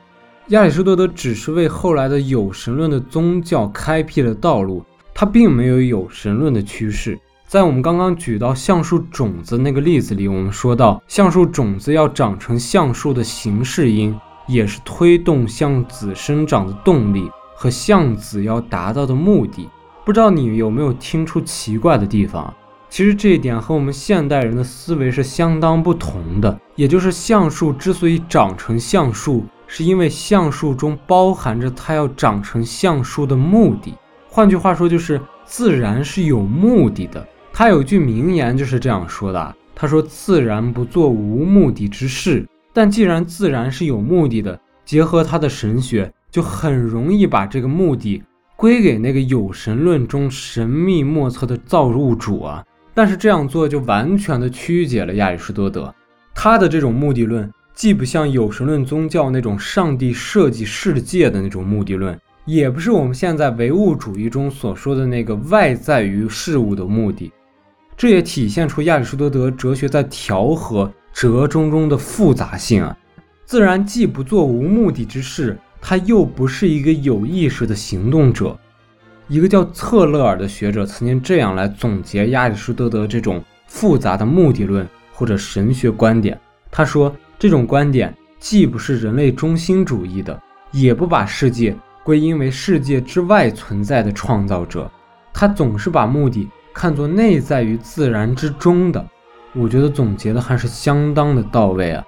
[0.49, 7.16] 亚里士多德只是为后来的有神论的宗教开辟了道路，他并没有有神论的趋势。
[7.48, 14.14] 在我们刚刚举到橡树种子那个例子里，我们说到橡树种子要长成橡树的形式因，
[14.46, 19.66] 也是推动橡子生长的动力和橡子要达到的目的。
[20.04, 22.52] 不知道你有没有听出奇怪的地方？
[22.90, 26.61] 其实这一点和我们现代人的思维是相当不同的。
[26.76, 29.46] 也就是橡树之所以长成橡树。
[29.66, 33.94] 是因为橡树中包含着它要长成橡树的目的，
[34.28, 37.26] 换句话说，就是自然是有目的的。
[37.59, 48.23] 他有句名言就是这样说的：“他说自然不做无目的之事。”但既然自然是有目的的，结合他的神学，就很容易把这个目的
[48.55, 52.64] 归给那个有神论中神秘莫测的造物主啊。
[52.94, 55.92] 但是这样做就完全的曲解了亚里士多德
[56.37, 57.53] 他的这种目的论。
[57.75, 67.33] 既不像有神论宗教那种上帝设计世界的那种目的论，也不是我们现在唯物主义中所说的那个外在于事物的目的。
[67.98, 72.96] 这也体现出亚里士多德哲学在调和折中中的复杂性啊。
[73.44, 78.56] 自然既不做无目的之事，他又不是一个有意识的行动者。
[79.26, 87.14] 一个叫策勒尔的学者曾经这样来总结亚里士多德这种复杂的目的论或者神学观点，他说。
[87.40, 94.90] 这种观点既不是人类中心主义的，也不把世界归因为世界之外存在的创造者，
[95.32, 96.48] 他总是把目的
[96.79, 99.05] 看作内在于自然之中的。
[99.53, 102.05] 我觉得总结的还是相当的到位啊。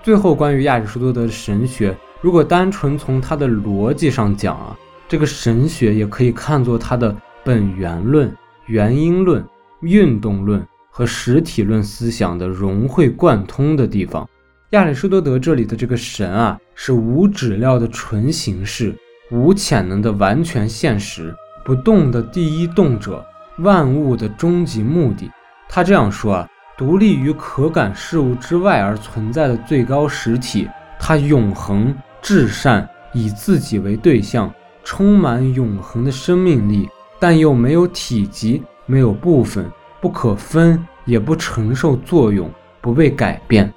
[0.00, 8.32] 最后，关于亚里士多德的神学，如果单纯从他的逻辑上讲啊，这个神学也可以看作他的本源论、
[8.66, 9.44] 原因论、
[9.80, 10.64] 运动论。
[10.90, 14.28] 和实体论思想的融会贯通的地方，
[14.70, 18.92] 亚里士多德这里的这个神啊，是无质料的纯形式，
[19.30, 21.32] 无潜能的完全现实，
[21.64, 23.24] 不动的第一动者，
[23.58, 25.30] 万物的终极目的。
[25.68, 30.68] 他这样说啊，独立于可感事物之外而存在的最高实体，
[30.98, 39.70] 它永恒至善，以自己为对象，充满永恒的生命力，但又没有体积，没有部分。
[40.00, 42.48] 不可分，也不承受作用，
[42.80, 43.74] 不被改变。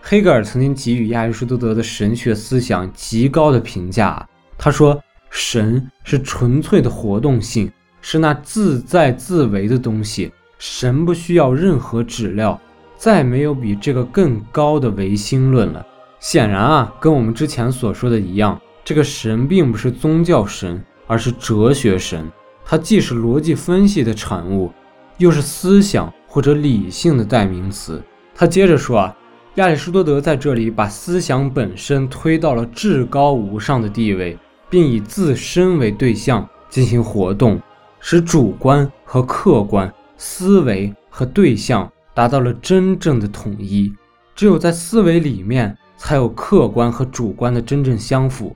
[0.00, 4.24] 黑格尔曾经给予亚里士多德的神学思想极高的评价。
[4.56, 7.68] 他说：“神是纯粹的活动性，
[8.06, 10.30] 是那自在自为的东西。
[10.58, 12.60] 神不需要任何质料，
[12.98, 15.84] 再没有比这个更高的唯心论了。”
[16.20, 22.30] 显然啊，跟我们之前所说的一样，这个神并不是宗教神，而是哲学神。
[22.62, 24.70] 它既是逻辑分析的产物。
[25.16, 28.02] 又是思想或者理性的代名词。
[28.34, 29.16] 他接着说啊，
[29.54, 34.36] 亚里士多德在这里把思想本身推到了至高无上的地位，
[34.68, 37.60] 并以自身为对象进行活动，
[38.06, 43.90] 使主观和客观、思维和对象达到了真正的统一。
[44.36, 48.54] 只有在思维里面，才有客观和主观的真正相符。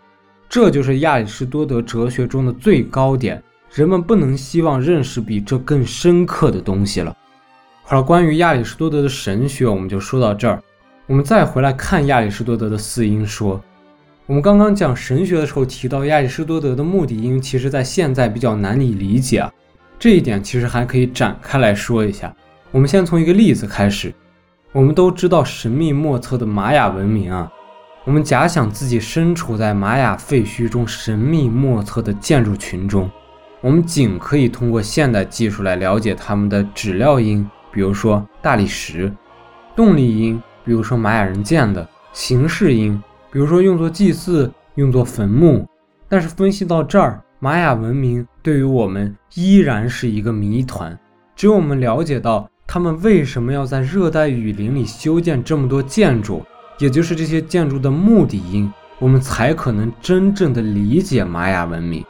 [0.50, 3.42] 这就是亚里士多德哲学中的最高点。
[3.72, 7.16] 人们不能希望认识比这更深刻的东西了。
[7.84, 10.62] 好了，关于亚里士多德的神学，我们就说到这儿。
[11.06, 13.58] 我们再回来看亚里士多德的四因说。
[14.28, 19.50] 我们刚刚讲神学的时候提到亚里士多德的目的因，其实在现在比较难以理解啊。
[19.98, 22.30] 这一点其实还可以展开来说一下。
[22.70, 24.12] 我们先从一个例子开始。
[24.72, 27.50] 我们都知道神秘莫测的玛雅文明啊。
[28.04, 33.10] 我们假想自己身处在玛雅废墟中神秘莫测的建筑群中。
[33.62, 39.10] 我们仅可以通过现代技术来了解他们的质料因，比如说大理石；
[39.74, 45.66] 动力因，比如说玛雅人建的；形式因，比如说用作祭祀、用作坟墓。
[46.08, 50.98] 但是分析到这儿，玛雅文明对于我们依然是一个谜团。
[51.36, 56.42] 只有我们了解到他们为什么要在热带雨林里修建这么多建筑，
[56.78, 62.02] 也就是这些建筑的目的因，我们才可能真正的理解玛雅文明。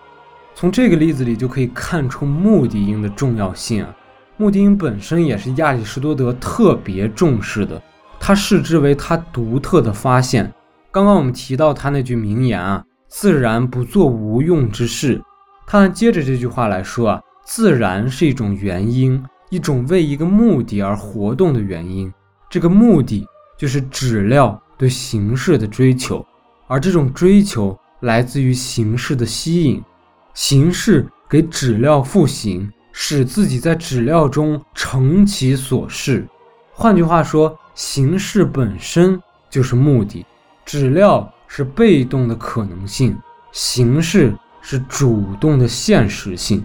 [0.55, 3.95] 从这个例子里就可以看出目的因的重要性啊。
[4.37, 7.83] 目的因本身也是亚里士多德特别重视的，
[8.21, 10.53] 他视之为他独特的发现。
[10.99, 15.23] 刚刚我们提到他那句名言啊：“自然不做无用之事。”
[15.65, 22.13] 他接着这句话来说啊：“自然是一种原因，一种为一个目的而活动的原因。
[22.51, 23.25] 这个目的
[23.57, 26.27] 就是质料对形式的追求，
[26.67, 29.81] 而这种追求。”来自于形式的吸引，
[30.35, 36.27] 形式给质料赋形，使自己在质料中成其所是。
[36.73, 40.27] 换句话说，形式本身就是目的，
[40.69, 43.17] 质料是被动的可能性，
[43.53, 46.63] 形式是主动的现实性。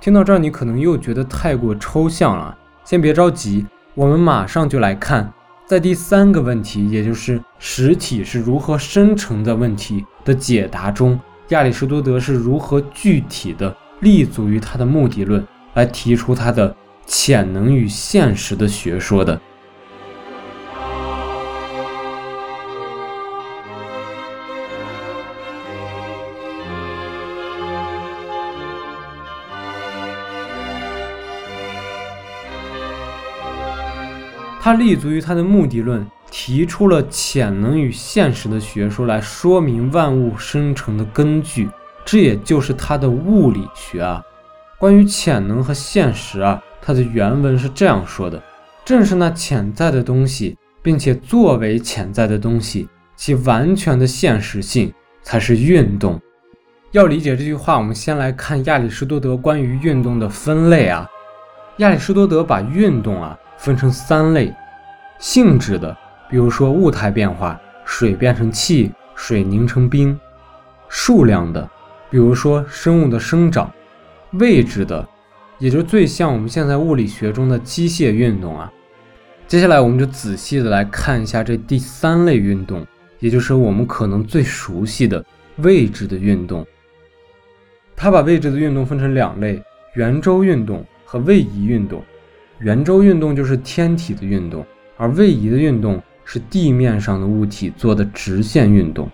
[0.00, 2.58] 听到这儿，你可能又觉得太过抽象了。
[2.84, 3.64] 先别着急，
[3.94, 5.32] 我们马上就来看，
[5.66, 11.16] 在第三个问题，也就是实体是如何生成的问题的解答中，
[11.50, 16.74] 亚里士多德是如何具体的立足于他的目的论，来提出他的。
[17.06, 19.40] 潜能与现实的学说的，
[34.68, 41.70] 他立足于他的目的论，提出了潜能与现实的学说来说明万物生成的根据，
[42.04, 44.22] 这也就是他的物理学啊。
[44.78, 46.62] 关于潜能和现实啊。
[46.82, 48.42] 它的原文是这样说的：
[48.84, 54.92] 正是那潜在的东西，并且作为潜在的东西，其完全的现实性
[55.22, 56.20] 才是运动。
[56.92, 61.08] 要理解这句话，我们先来看亚里士多德关于运动的分类啊。
[61.78, 64.54] 亚里士多德把运动啊分成三类：
[65.18, 65.94] 性质的，
[66.30, 70.16] 比如说物态变化，水变成气，水凝成冰；
[70.88, 71.68] 数量的，
[72.08, 73.66] 比如说生物的生长；
[74.38, 75.06] 位置的。
[75.58, 78.72] 也就最像我们现在物理学中的机械运动啊。
[79.48, 82.86] 接下来，我们就仔细的来看一下这第三类运动，
[83.18, 85.24] 也就是我们可能最熟悉的
[85.56, 86.64] 位置的运动。
[87.96, 89.60] 他把位置的运动分成两类：
[89.94, 92.00] 圆周运动和位移运动。
[92.60, 99.08] 圆周运动就是天体的运动，而位移的运动是地面上的物体做的直线运动。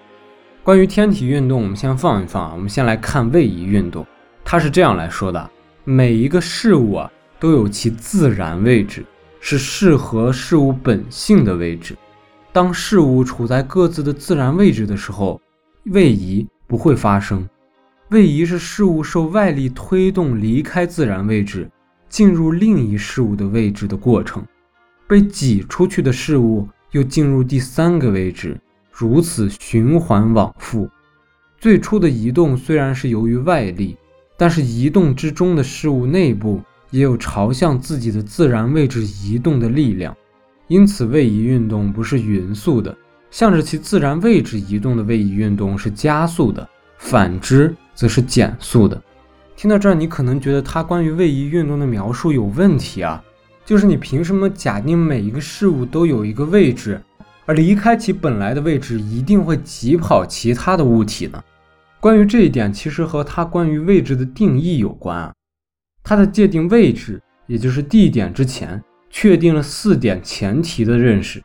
[0.63, 2.53] 关于天体运动，我们先放一放啊。
[2.55, 4.07] 我们先来看位移运动，
[4.43, 5.51] 它是这样来说的。
[5.85, 9.05] 每一个事物啊，都有其自然位置，
[9.41, 11.95] 是适合事物本性的位置。
[12.51, 15.39] 当事物处在各自的自然位置的时候，
[15.87, 17.47] 位移不会发生。
[18.09, 21.69] 位移是事物受外力推动离开自然位置，
[22.15, 24.41] 进入另一事物的位置的过程。
[25.09, 28.57] 被挤出去的事物又进入第三个位置，
[28.93, 30.89] 如此循环往复。
[31.59, 33.97] 最初的移动虽然是由于外力。
[34.37, 36.61] 但是移动之中的事物内部
[36.91, 40.17] 也有朝向自己的自然位置移动的力量，
[40.69, 42.97] 因此位移运动不是匀速的，
[43.31, 49.01] 向着其自然位置移动的位移运动是加速的，反之则是减速的。
[49.57, 53.23] 听到这儿，你可能觉得他关于位移运动的描述有问题啊，
[53.65, 57.01] 就是你凭什么假定每一个事物都有一个位置，
[57.47, 61.43] 而离开其本来的位置一定会疾跑其他的物体呢？
[62.01, 65.33] 关于这一点，其实和他关于位置的定义有关啊。
[66.03, 71.43] 他在界定位置，也就是地点之前，确定了四点前提的认识。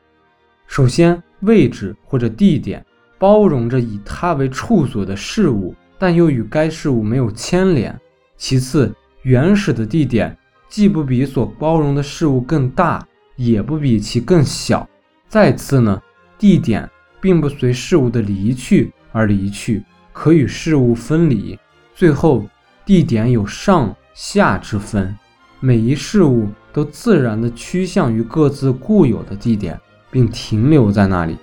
[0.67, 2.85] 首先，位置或者地点
[3.17, 7.95] 包容着以它为处所的事物，但又与该事物没有牵连。
[8.37, 8.91] 其次，
[9.21, 10.35] 原始的地点
[10.69, 14.87] 既不比所包容的事物更大，也不比其更小。
[15.27, 16.01] 再次呢，
[16.37, 16.89] 地点
[17.19, 19.83] 并不随事物的离去而离去。
[20.11, 21.57] 可与事物分离。
[21.93, 22.45] 最后，
[22.85, 25.15] 地点有上下之分，
[25.59, 29.79] 每一事物都自然地趋向于各自固有的地点，
[30.09, 31.37] 并停留在那里。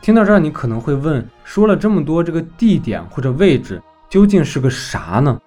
[0.00, 5.40] 听到这儿，你可能会问：说了这么多，这个地点或者位置究竟是个啥呢？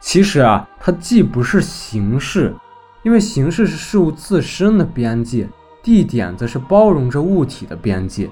[0.00, 2.54] 其实啊，它既不是形式，
[3.02, 5.48] 因为形式是事物自身的边界，
[5.82, 8.30] 地点则是包容着物体的边界，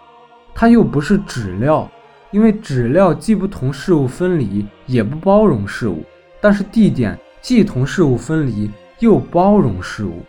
[0.55, 1.89] 它又不是质料。
[2.31, 6.03] 因为质料既不同事物分离，也不包容事物，
[6.41, 8.69] 但是地点既同事物分离，
[8.99, 10.21] 又包容事物。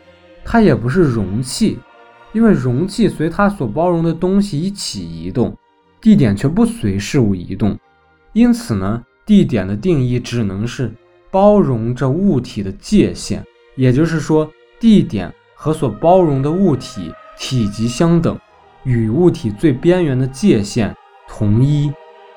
[0.44, 1.80] 它也不是容器，
[2.32, 5.58] 因为容器随它所包容的东西一起移动，
[6.00, 7.76] 地点却不随事物移动。
[8.34, 10.92] 因此呢，地点的定义只能是
[11.32, 13.44] 包容着物体的界限，
[13.76, 14.50] 也就是说，
[14.80, 18.40] 地点和所包容的物体体积相等，
[18.84, 20.96] 与物体最边缘的界限。
[21.28, 21.92] 同一，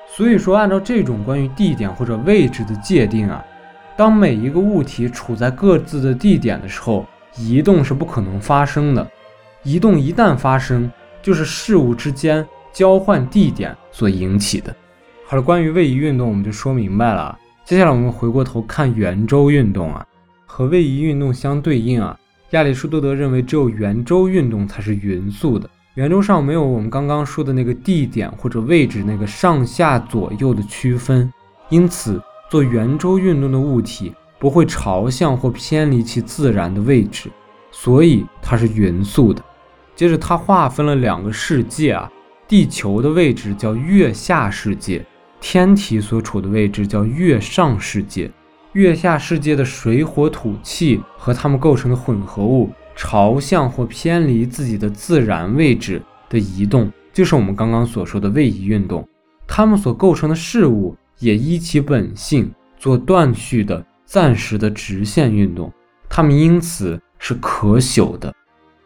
[0.07, 3.45] 所以说，按照这种关于地点或者位置的界定啊，
[3.95, 7.05] 当每一个物体处在各自的地点的时候，
[7.37, 9.07] 移动是不可能发生的。
[9.61, 14.75] 移动一旦发生，就是事物之间交换地点所引起的。
[15.31, 17.37] 好了，关于位移运动我们就说明白了。
[17.63, 20.03] 接下来我们回过头看圆周运动啊，
[20.47, 22.17] 和位移运动相对应啊，
[22.49, 25.69] 亚里士多德认为只有圆周运动才是匀速的。
[25.93, 31.31] 圆周上没有我们刚刚说的那个地点或者位置那个上下左右的区分，
[31.69, 32.19] 因此
[32.49, 37.29] 做圆周运动的物体不会朝向或偏离其自然的位置，
[37.69, 39.45] 所以它是匀速的。
[39.95, 42.11] 接着，它划分了两个世界啊，
[42.47, 45.05] 地球的位置叫月下世界，
[45.41, 48.31] 天体所处的位置叫月上世界。
[48.73, 52.69] 月下世界的水、火、土、气和它们构成的混合物。
[53.01, 59.07] 朝向或偏离自己的自然位置的移动，就是我们刚刚所说的位移运动。
[59.47, 65.71] 它们所构成的事物也依其本性做断续的、暂时的直线运动，
[66.09, 68.35] 它们因此是可朽的。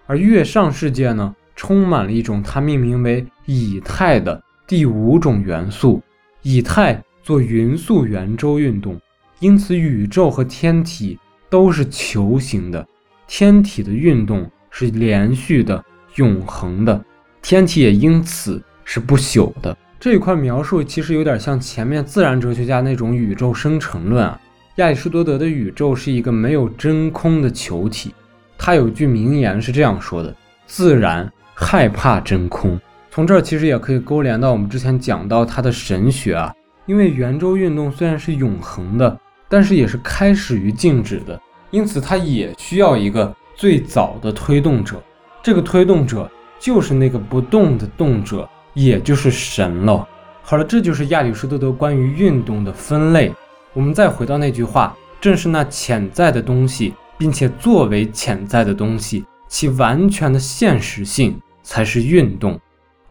[0.06, 6.00] 而月上世界呢，充满了一种它命名为以太的第五种元素。
[6.44, 9.00] 以太做匀速圆周运动，
[9.40, 11.18] 因此宇宙和天体
[11.50, 12.86] 都是球形的。
[13.28, 15.84] 天体的运动是连续的、
[16.16, 17.04] 永恒的，
[17.42, 19.76] 天体也因此是不朽的。
[20.00, 24.40] 这一块描述其实有点像前面自然哲学家那种宇宙生成论啊。
[24.76, 28.14] 亚里士多德的宇宙是一个没有真空的球体，
[28.58, 30.36] 他有句名言是这样说的
[30.68, 32.78] ：“自然害怕真空。”
[33.14, 36.52] 从这儿其实也可以勾连到我们之前讲到他的神学啊，
[36.88, 41.40] 因为圆周运动虽然是永恒的，但是也是开始于静止的。
[41.70, 45.00] 因此，它也需要一个最早的推动者，
[45.44, 46.28] 这个推动者
[46.60, 50.08] 就是那个不动的动者，也就是神了。
[50.42, 53.32] 好了，这就是亚里士多德关于运动的分类。
[53.74, 62.60] 我们再回到那句话，正是那潜在的东西，并且作为潜在的东西，其完全的现实性才是运动。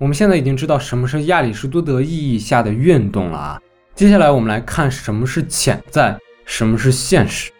[0.02, 3.60] 我们现在已经知道什么是亚里士多德意义下的运动了啊。
[3.94, 7.52] 接下来我们来看什么是潜在，什么是现实。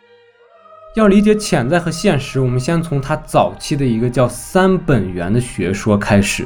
[0.97, 6.45] 要理解潜在和现实，我们先从他早期的一个叫三本源的学说开始。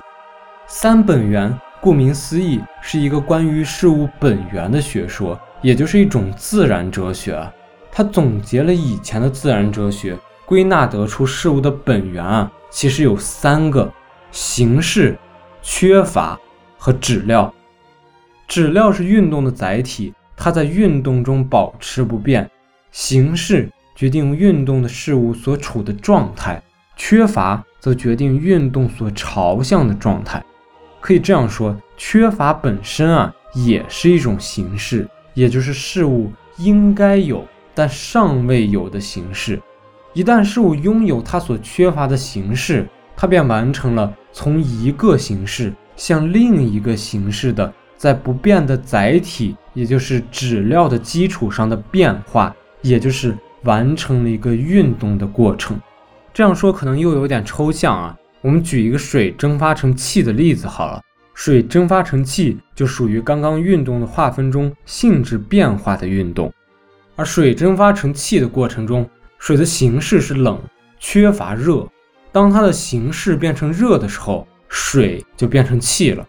[0.66, 7.42] 三本源顾名思义是一个关于事物本源的学说，也就是一种自然哲学。
[7.90, 13.90] 它总结了以前的自然哲学，归纳得出事物的本源啊，其实有三个：
[14.30, 15.16] 形式、
[15.68, 16.38] 缺乏
[16.78, 17.52] 和质料。
[18.46, 22.44] 质料是运动的载体，它在运动中保持不变；
[22.92, 23.68] 形式。
[23.96, 26.62] 决定运动的事物所处的状态，
[26.96, 30.44] 缺乏则决定运动所朝向的状态。
[31.00, 37.42] 可以这样说，缺乏本身啊也是一种形式，也就是事物应该有
[37.74, 39.58] 但尚未有的形式。
[40.12, 42.86] 一旦事物拥有它所缺乏的形式，
[43.16, 53.36] 它便完成了从一个形式向另一个形式的在不变的载体，也就是质料的基础上的变化，也就是。
[53.62, 55.76] 完成了一个运动的过程，
[56.32, 58.16] 这样说可能又有点抽象啊。
[58.40, 61.02] 我们举一个水蒸发成气的例子好了，
[61.34, 66.52] 水蒸发成气就属于刚刚运动的划分中性质变化的运动。
[67.16, 69.04] 而水蒸发成气的过程中，
[69.40, 70.60] 水的形式是冷，
[71.00, 71.84] 缺乏热。
[72.36, 76.22] 当它的形式变成热的时候，水就变成气了。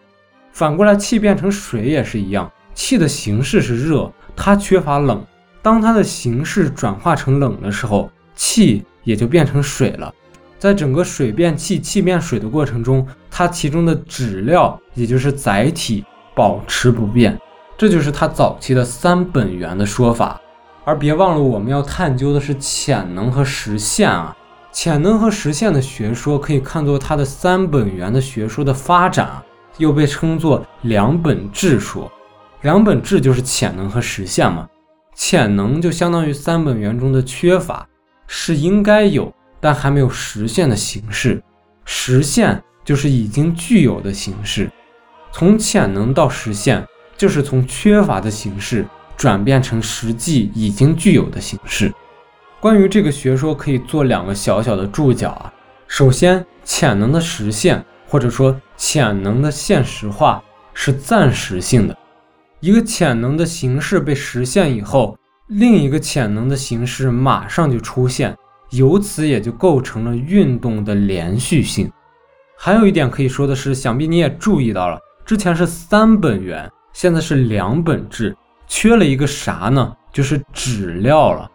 [0.52, 5.22] 反过来，气变成水也是一样，气的形式是热，它缺乏冷。
[5.60, 10.10] 当它的形式转化成冷的时候，气也就变成水了。
[10.58, 16.02] 在整个水变气、气变水的过程中，它其中的质料，也就是载体，
[16.34, 17.38] 保持不变。
[17.76, 20.40] 这就是它早期的三本源的说法。
[20.86, 24.34] 而别忘了，我们要探究的是潜能和实现啊。
[24.80, 29.42] 潜能和实现的学说可以看作它的三本源的学说的发展，
[29.78, 32.08] 又被称作两本质说。
[32.60, 34.68] 两本质就是潜能和实现嘛。
[35.16, 37.84] 潜能就相当于三本源中的缺乏，
[38.28, 41.40] 是应该有但还没有实现的形式；
[41.84, 44.70] 实现就是已经具有的形式。
[45.32, 51.92] 从潜能到实现，就是从缺乏的形式转变成实际已经具有的形式。
[52.60, 55.52] 关于这个学说，可以做两个小小的注脚啊。
[55.86, 60.42] 首先，潜能的实现或者说潜能的现实化
[60.74, 61.96] 是暂时性的。
[62.58, 68.36] 一个潜能的形式被实现以后，另一个潜能的形式马上就出现，
[68.70, 71.88] 由此也就构成了运动的连续性。
[72.56, 78.36] 还有一点可以说的是，想必你也注意到了，之前是三本源，现在是两本质，
[78.66, 79.94] 缺了一个啥呢？
[80.12, 81.48] 就是质料了。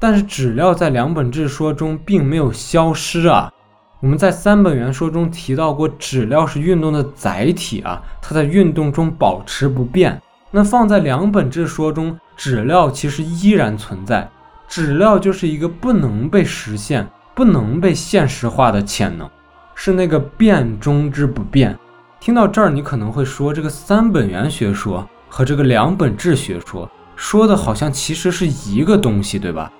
[0.00, 3.52] 但是质料在两本质说中并没有消失啊。
[4.00, 10.20] 我们在三本原说中提到过，质料是运动的载体啊，它在运动中保持不变。
[10.50, 14.28] 那放在两本质说中，质料其实依然存在。
[14.66, 19.28] 质料就是一个不能被实现、不能被现实化的潜能。
[19.74, 21.78] 是那个变中之不变。
[22.18, 29.70] 听到这儿，你可能会说，这个三本源学说和这个两本质学说说的好像其实是一个东西，对吧？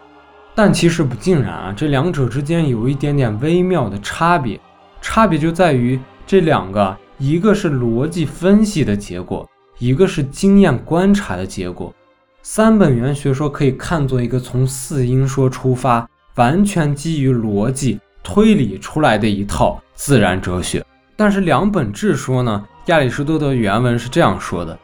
[0.62, 4.60] 但其实不尽然啊，这两者之间有一点点微妙的差别。
[5.00, 9.48] 差别就在于这两个，一个是逻辑分析的结果，
[9.78, 11.90] 一个是经验观察的结果。
[12.42, 20.84] 三本源学说可以看作一个从四因说出发，完全基于逻辑推理出来的一套自然哲学。
[21.16, 22.62] 但是两本质说呢？
[22.84, 24.78] 亚里士多德原文是这样说的：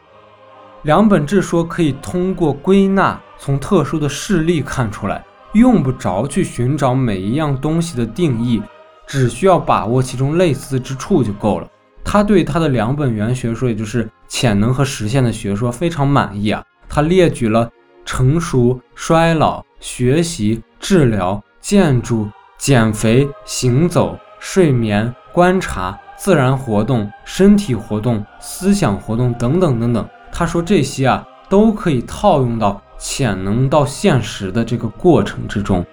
[0.84, 5.22] 两本质说可以通过归纳，从特殊的事例看出来，
[5.56, 8.62] 用不着去寻找每一样东西的定义，
[9.06, 11.68] 只需要把握其中类似之处就够了。
[12.04, 16.62] 他对他的两本原学说，也就是潜能和实现的学说非常满意啊。
[16.88, 17.68] 他列举了
[18.04, 25.98] 成熟、衰老、学习、治疗、建筑、减肥、行走、睡眠、观察。
[26.18, 35.84] 自然活动、身体活动、思想活动等等等等，他说这些啊都可以套用到潜能到现实的这个过程之中，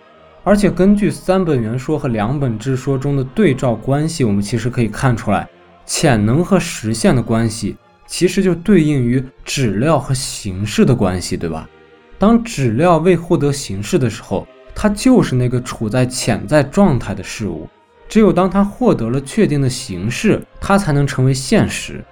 [0.43, 5.47] 而且根据三本原说和两本质说中的对照关系，我们其实可以看出来，
[5.85, 7.77] 潜能和实现的关系
[8.07, 11.67] 其实就对应于质料和形式的关系，对吧？
[12.19, 17.67] 当质料未获得形式的时候，它就是那个处在潜在状态的事物。
[18.07, 22.03] 只有当它获得了确定的形式，它才能成为现实。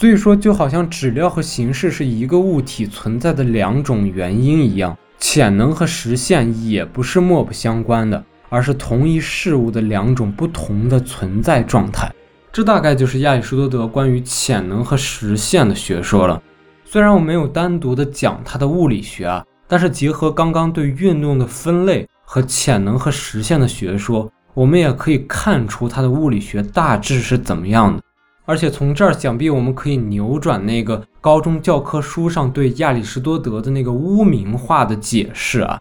[0.00, 12.10] 所以说，就好像质料和形式是一个物体存在的两种原因一样，潜能和实现也不是莫不相关的，而是同一事物的两种不同的存在状态。
[12.50, 16.42] 这大概就是亚里士多德关于潜能和实现的学说了。
[16.86, 24.32] 虽然我没有单独的讲它的物理学啊，但是结合刚刚对运动的分类和潜能和实现的学说。
[24.54, 28.02] 我们也可以看出它的物理学大致是怎么样的，
[28.50, 35.78] 而且从这儿想必我们可以扭转那个高中教科书上对亚里士多德的那个污名化的解释啊。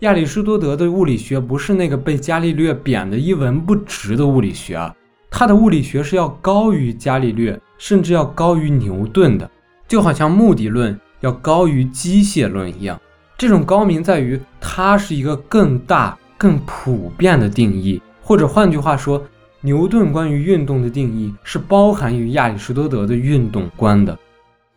[0.00, 4.94] 亚里士多德的物理学不是那个被伽利略贬得一文不值的物理学啊，
[5.30, 9.50] 他的物理学是要高于伽利略，甚至要高于牛顿的，
[9.88, 13.00] 就好像目的论要高于机械论一样。
[13.38, 17.98] 这种高明在于它是一个更大、更普遍的定义。
[18.22, 19.24] 或者换句话说，
[19.62, 24.18] 牛顿关于运动的定义是包含于亚里士多德的运动观的。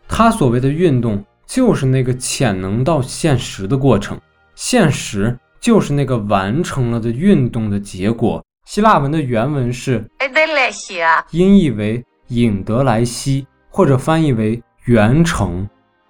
[0.09, 4.19] 他所谓的运动，就是那个潜能到现实的过程，
[4.55, 8.43] 现实就是那个完成了的运动的结果。
[8.65, 10.05] 希腊文的原文是，
[11.31, 15.67] 音译为引得莱西，或者翻译为圆成。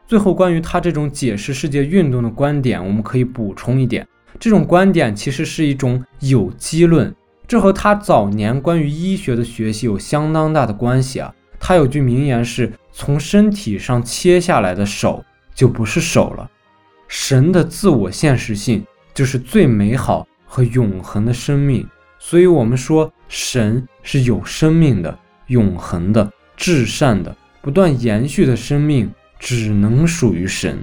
[0.07, 4.07] 最后，关于他这种解释世界运动的观点，我们可以补充一点：
[4.39, 7.13] 这种观点其实是一种有机论。
[7.47, 11.33] 这和他早年关于医学的学习有相当大的关系啊。
[11.59, 15.23] 他有句名言是：“从身体上切下来的手
[15.55, 16.49] 就不是手了。”
[17.07, 18.83] 神的自我现实性
[19.13, 21.87] 就是最美好和永恒的生命，
[22.17, 25.17] 所以我们说神是有生命的、
[25.47, 30.79] 永恒的、至善的、不断延续的生命，只能属于神。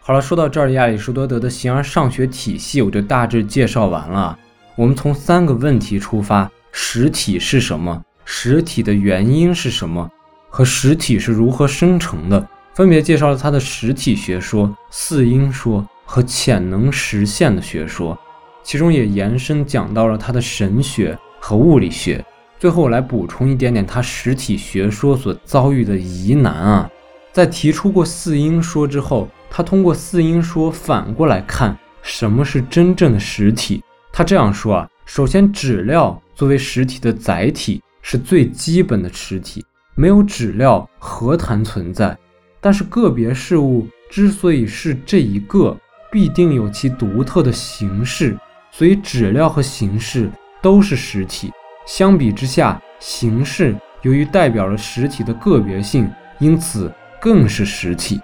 [0.00, 4.38] 好了，说到这儿，亚里士多德的形而上学体系我就大致介绍完了。
[4.80, 8.02] 我们从三个问题出发：实体是什么？
[8.24, 10.10] 实体的原因是什么？
[10.48, 12.48] 和实体是如何生成的？
[12.72, 18.18] 分别介绍了他的实体学说、四因说和潜能实现的学说，
[18.62, 22.24] 其中也延伸讲到了他的神学和物理学。
[22.58, 26.90] 最后，我来补充一点点他实体学说所遭遇的疑难啊。
[27.34, 33.82] 在提出过四因说之后，他通过四因说反过来看什么是真正的实体。
[34.12, 42.16] 他这样说啊，首先，质料作为实体的载体是最基本的实体，没有质料何谈存在？
[42.60, 45.76] 但是个别事物之所以是这一个，
[46.10, 48.36] 必定有其独特的形式，
[48.70, 50.30] 所以质料和形式
[50.60, 51.50] 都是实体。
[51.86, 58.20] 相比之下，形式由于代表了实体的个别性，因此更是实体。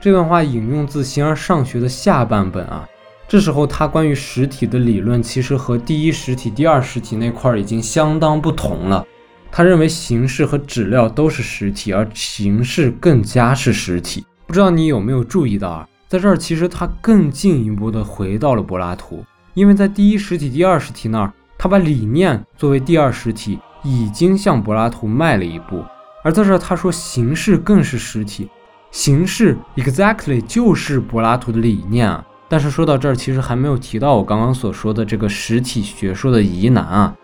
[0.00, 2.86] 这段话引用自《形而上学》的下半本啊。
[3.30, 9.06] 这时候，他关于实体的理论其实和第一实体、第二实体那块已经相当不同了。
[9.52, 14.26] 他认为形式和质料都是实体，而形式更加是实体。
[14.48, 15.88] 不知道你有没有注意到啊？
[16.08, 19.24] 在这儿，其实他更进一步的回到了柏拉图，
[19.54, 25.84] 因为在第一实体、第二实体那儿，他把理念作为第二实体，已经向柏拉图迈了一步。
[26.24, 28.50] 而在这儿，他说形式更是实体，
[28.90, 32.26] 形式 exactly 就是柏拉图的理念啊。
[32.50, 37.14] 但是说到这儿，其实还没有提到我刚刚所说的这个实体学说的疑难啊。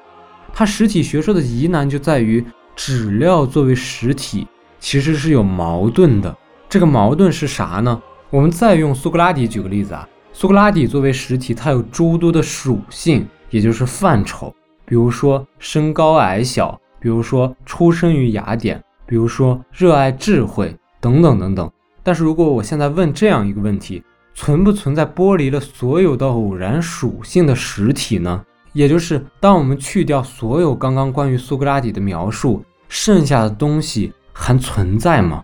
[0.53, 2.45] 它实体学说的疑难就在于
[2.77, 4.47] 质料作为实体
[4.79, 6.33] 其实是有矛盾的。
[6.69, 8.01] 这个矛盾是啥呢？
[8.31, 14.55] 我们再用苏格拉底举个例子啊，苏格拉底作为实体，它有诸多的属性，也就是范畴，
[14.85, 21.69] 比如说身高矮小，比如说出生于雅典，比如说热爱智慧等等等等。
[22.05, 24.01] 但是如果我现在问这样一个问题，
[24.37, 28.45] 存不存在剥离了所有的偶然属性的实体呢？
[28.75, 35.43] 也就是当我们去掉所有刚刚关于苏格拉底的描述，剩下的东西还存在吗？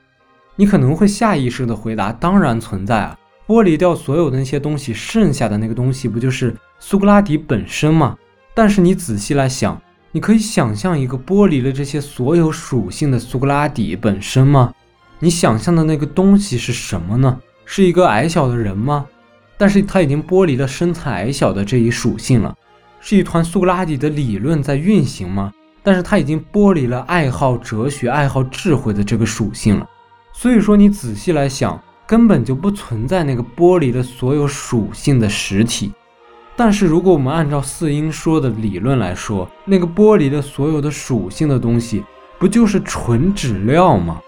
[0.57, 3.19] 你可能会下意识的回答：当然存在啊！
[3.47, 8.15] 剥离掉所有的那些东西，剩下的那个东西不就是苏格拉底本身吗？
[8.53, 9.81] 但是你仔细来想，
[10.13, 14.75] 你可以想象一个剥离了这些所有属性的苏格拉底本身吗？
[15.19, 17.41] 你想象的那个东西是什么呢？
[17.65, 19.07] 是一个矮小的人吗？
[19.57, 22.55] 但是他已经剥离了身材矮小的这一属性了，
[23.01, 25.53] 是一团苏格拉底的理论在运行吗？
[25.83, 29.87] 但是他已经剥离了爱好哲学、爱好智慧的这个属性了。
[30.33, 35.93] 所以说，你仔细来想，根本就不存在那个剥离了所有属性的实体。
[36.55, 42.05] 但是如果我们按照四因说的理论来说，那个剥离了所有的属性的东西，
[42.39, 44.21] 不就是纯质料吗？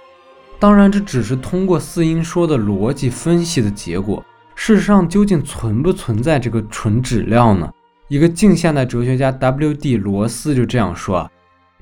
[0.58, 4.24] 当然，这只是通过四因说的逻辑分析的结果。
[4.54, 7.70] 事实上，究竟存不存在这个纯质料呢？
[8.08, 9.96] 一个近现代哲学家 W.D.
[9.96, 11.30] 罗斯就这样说啊：“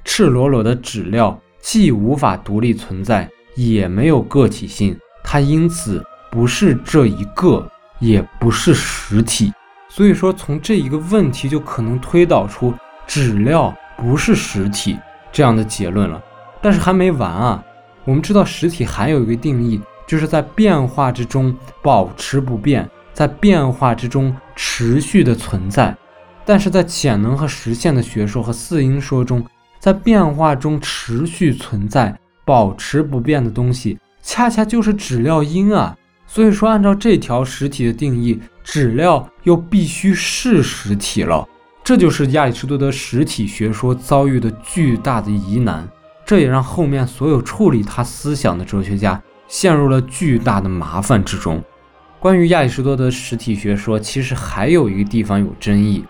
[0.04, 7.70] 赤裸裸的质料既无法独立存在，也没有个体性，它因此不是这一个，
[8.00, 9.52] 也不是实体。
[9.88, 12.72] 所以说，从这一个问题就可能推导出
[13.06, 14.98] 质料不是实体
[15.30, 16.20] 这样的结论了。
[16.60, 17.62] 但是还没完啊！”
[18.04, 25.96] 我们知道实体还有一个定义，就是在变化之中保持不变，在变化之中持续的存在。
[26.44, 29.44] 但是在潜能和实现的学说和四因说中，
[29.78, 35.96] 在变化中持续存在、保持不变的东西，恰恰就是质料因啊。
[36.26, 41.46] 所以说，按照这条实体的定义，质料又必须是实体了。
[41.84, 45.86] 这就是亚里士多德实体学说遭遇的巨大的疑难。
[46.24, 51.62] 这也让后面所有处理他思想的哲学家陷入了巨大的麻烦之中。
[52.20, 56.04] 关于亚里士多德实体学说，其实还有一个地方有争议。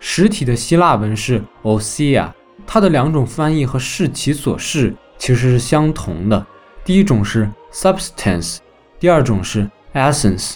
[0.00, 2.28] 实体的希腊文是 ousia，
[2.66, 6.44] 它的两种翻译和视其所示其实是相同的。
[6.84, 8.58] 第一种是 substance，
[8.98, 10.54] 第二种是 essence。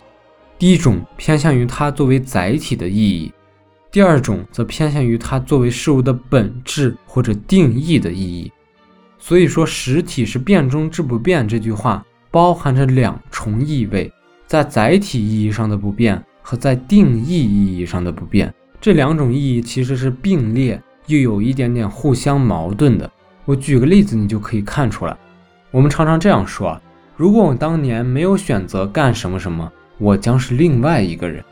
[0.59, 3.33] 第一种偏向于它作为载体的意义，
[3.93, 8.51] 第二种则偏向于它作为事物的本质或者定义的意义。
[9.27, 14.09] 所以说，实体是变中之不变这句话包含着两重意味，
[14.47, 23.11] 在载体意义上的不变和在定义意义上的不变，这两种意义其实是并列，又有一点点互相矛盾的。
[23.45, 25.17] 我举个例子，你就可以看出来。
[25.73, 26.81] 我们常常这样说啊：
[27.17, 29.69] 如果我当年没有选择干什么什么，
[29.99, 31.45] 我将是另外一个人。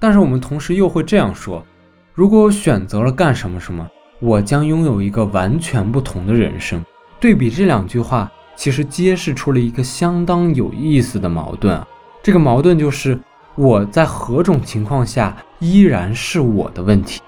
[0.00, 1.64] 但是我们同时又会这样说：
[2.12, 6.84] 如果我选择了干什么什么，我将拥有一个完全不同的人生。
[7.20, 11.78] 对比这两句话，其实揭示出了一个相当有意思的矛盾。
[12.22, 13.18] 这个矛盾就是
[13.56, 17.20] 我在何种情况下依然是我的问题。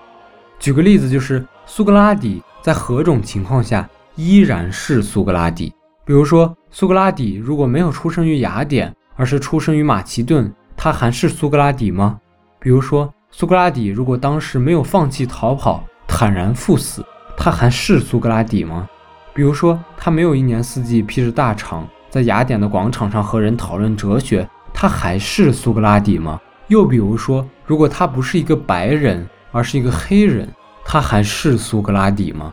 [0.59, 3.86] 举个例子，就是苏格拉底在何种情况下
[4.16, 5.72] 依然是苏格拉底。
[6.07, 12.18] 比如说，苏格拉底如果没有出生于雅典，而是出生于马其顿，他还是苏格拉底吗？
[12.59, 17.05] 比如说，苏格拉底如果当时没有放弃逃跑，坦然赴死，
[17.36, 18.88] 他还是苏格拉底吗？
[19.35, 26.41] 比如说，他没有一年四季披着大氅在雅典的广场上和人讨论哲学，他还是苏格拉底吗？
[26.68, 30.49] 又比如说，如果他不是一个白人，而是一个黑人，
[30.85, 32.53] 他还是苏格拉底吗？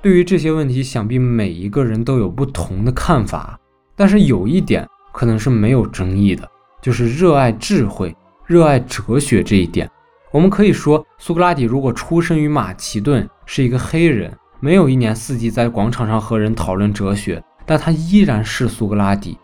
[0.00, 3.58] 对于这些问题，想必每一个人都有不同的看法。
[3.96, 6.48] 但是有一点可能是没有争议的，
[6.80, 8.16] 就是热爱智慧、
[8.46, 9.90] 热爱哲学这一点。
[10.30, 14.32] 我们可以说，苏格拉底如果出生于马其顿，是一个黑人。
[14.62, 19.38] 没有一年四季在广场上和人讨论哲学，但他依然是苏格拉底。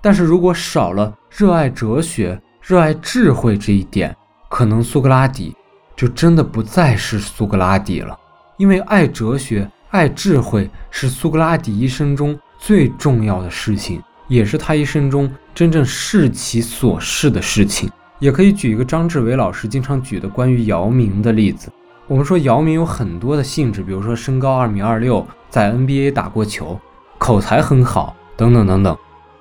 [0.00, 4.16] 但是如果少了热爱哲学、热爱智慧这一点，
[4.48, 5.54] 可能苏格拉底
[5.94, 8.18] 就真的不再是苏格拉底了。
[8.56, 17.90] 因为爱哲学、爱智慧是苏格拉底一生中最重要的事情，也是他一生中真正视其所视的事情。
[18.18, 21.70] 也可以举一个张志伟老师经常举的关于姚明的例子。
[22.12, 26.78] 我们说姚明有很多的性质，比如说身高二米二六，在 NBA 打过球，
[27.16, 28.94] 口才很好，等等等等。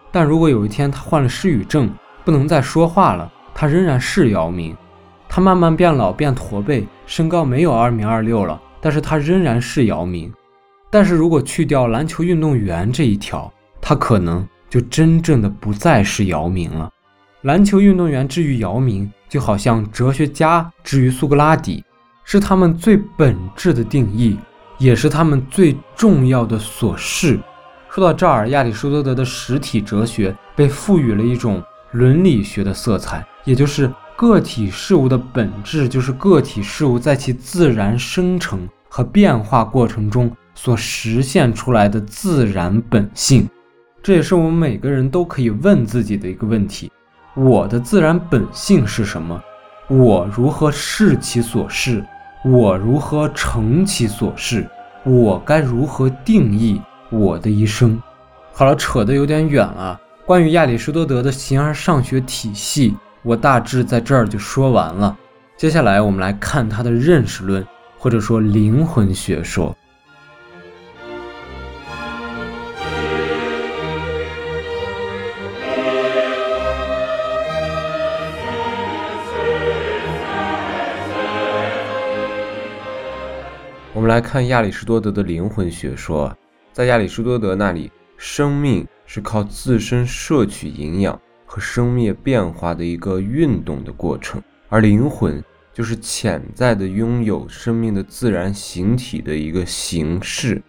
[0.10, 1.94] 但如果有一天他患了失语症，
[2.24, 4.74] 不能再说话了，他仍然是姚明。
[5.28, 10.32] 他慢慢变老变驼背，身高没有二米二六了，但是他仍然是姚明。
[10.90, 13.52] 但是如果去掉篮球运动员这一条，
[13.82, 16.90] 他可能就真正的不再是姚明了。
[17.42, 21.84] 篮球运动员之于姚明，就好像哲学家之于苏格拉底，
[22.32, 24.40] 是他们最本质的定义，
[24.78, 27.38] 也是他们最重要的所示。
[27.90, 31.62] 说到这儿，亚里士多德的实体哲学被赋予了一种
[31.92, 43.46] 伦理学的色彩，也就是个体事物的本质就是个体事物在其自然生成和变化过程中所实现出来的自然本性。
[44.02, 46.90] 这也是我们每个人都可以问自己的一个问题：
[47.34, 49.44] 我的自然本性是什么？
[49.90, 52.02] 我如何视其所视？
[52.44, 54.68] 我如何成其所是？
[55.04, 56.82] 我该如何定义？
[57.12, 58.02] 我的一生，
[58.52, 60.00] 好了，扯得有点远了。
[60.26, 65.16] 关于亚里士多德的形而上学体系，我大致在这儿就说完了。
[65.56, 67.64] 接下来我们来看他的认识论，
[68.00, 69.76] 或者说灵魂学说。
[84.12, 86.36] 来看亚里士多德的灵魂学说。
[86.74, 95.42] 在亚里士多德那里，生命是靠自身摄取营养和生灭变化的一个运动的过程，而灵魂
[95.72, 100.62] 就是潜在的拥有生命的自然形体的一个形式。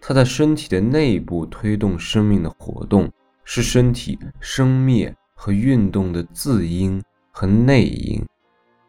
[0.00, 3.10] 它在身体的内部推动生命的活动，
[3.42, 8.24] 是身体生灭和运动的自因和内因。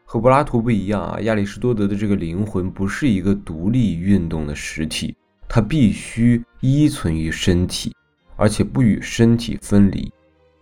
[0.10, 5.14] 和柏拉图不一样啊，亚里士多德的这个灵魂不是一个独立运动的实体。
[5.50, 7.94] 它必须依存于身体，
[8.38, 10.10] 而且不与身体分离。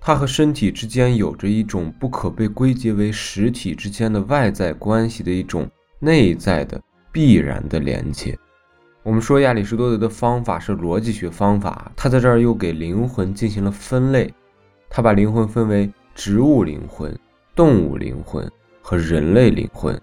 [0.02, 5.70] 它和身体之间有着一种不可被归结为实体之间的外在关系的一种
[6.00, 6.82] 内在的
[7.12, 8.36] 必然的连接。
[9.04, 14.34] 我们说亚里士多德的方法是逻辑学方法，他在这儿又给灵魂进行了分类。
[14.90, 17.16] 他把灵魂分为植物灵魂、
[17.56, 18.52] 动物灵魂
[18.88, 20.00] 和人类灵魂。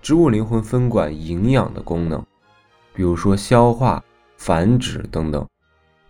[0.00, 2.24] 植物灵魂分管营养的功能。
[2.94, 4.02] 比如说消化、
[4.38, 5.46] 繁殖等等，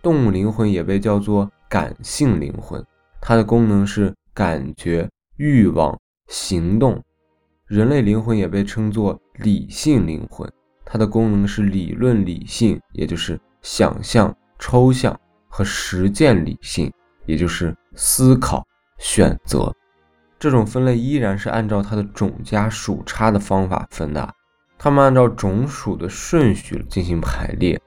[0.01, 2.81] 动物灵魂也被叫做感性灵魂，
[3.19, 6.97] 它的功能是感觉、欲望、行动；
[7.65, 10.49] 人类灵魂也被称作理性灵魂，
[10.85, 16.89] 它的功能是理论理性，也就是想象、抽象和实践理性，
[17.25, 18.65] 也就是思考、
[18.97, 19.75] 选择。
[20.39, 24.33] 这种分类依然是按照它的种加属差的方法分的。
[24.77, 27.81] 他们按照种属的顺序进行排列，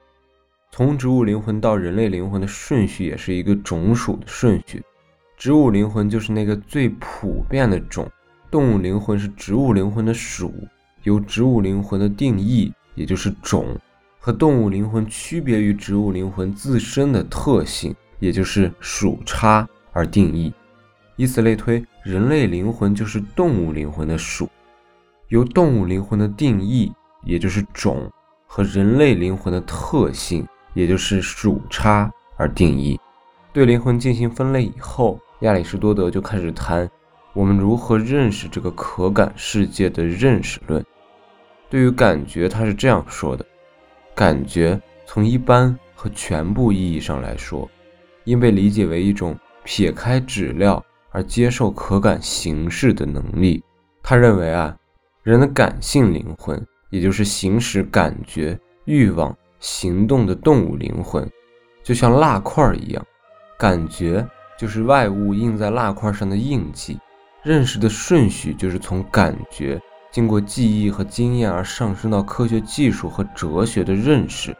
[0.71, 4.83] 从植物灵魂到人类灵魂的顺序也是一个种属的顺序。
[5.37, 8.09] 植物灵魂就是那个最普遍的种，
[8.51, 10.53] 动物灵魂是植物灵魂的属，
[11.03, 13.75] 由植物灵魂的定义，也就是种，
[14.19, 20.53] 和动物灵魂区别于植物灵魂自身的特性，也就是属差而定义。
[21.15, 24.49] 以此类推，人类灵魂就是动物灵魂的属。
[25.27, 26.91] 由动物灵魂的定义，
[27.23, 28.11] 也就是种，
[28.47, 32.99] 和人类灵魂的特性，也就是属差而定义。
[33.53, 36.89] 对灵魂进行分类以后，亚里士多德就开始谈
[37.33, 40.83] 我们如何认识这个可感世界的认识论。
[41.69, 43.45] 对于感觉，他是这样说的：
[44.15, 47.69] 感觉从一般和全部意义上来说，
[48.25, 53.63] 应被理解为一种撇开质料而接受可感形式的能力。
[54.01, 54.75] 他认为啊。
[55.23, 56.59] 人的感性灵魂，
[56.89, 61.29] 也就是行使感觉、欲望、行动的动物灵魂，
[61.83, 63.05] 就像蜡块一样，
[63.55, 66.99] 感觉就是外物印在蜡块上的印记，
[67.43, 74.57] 认识的顺序就是从感觉经过记忆和经验而上升到科学技术和哲学的认识，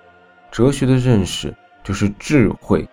[0.51, 1.51] 哲学的认识
[1.83, 2.87] 就是智慧，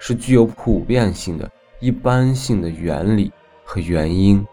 [0.00, 1.48] 是具有普遍性的
[1.82, 3.32] 一般性的原理
[3.64, 4.46] 和原因。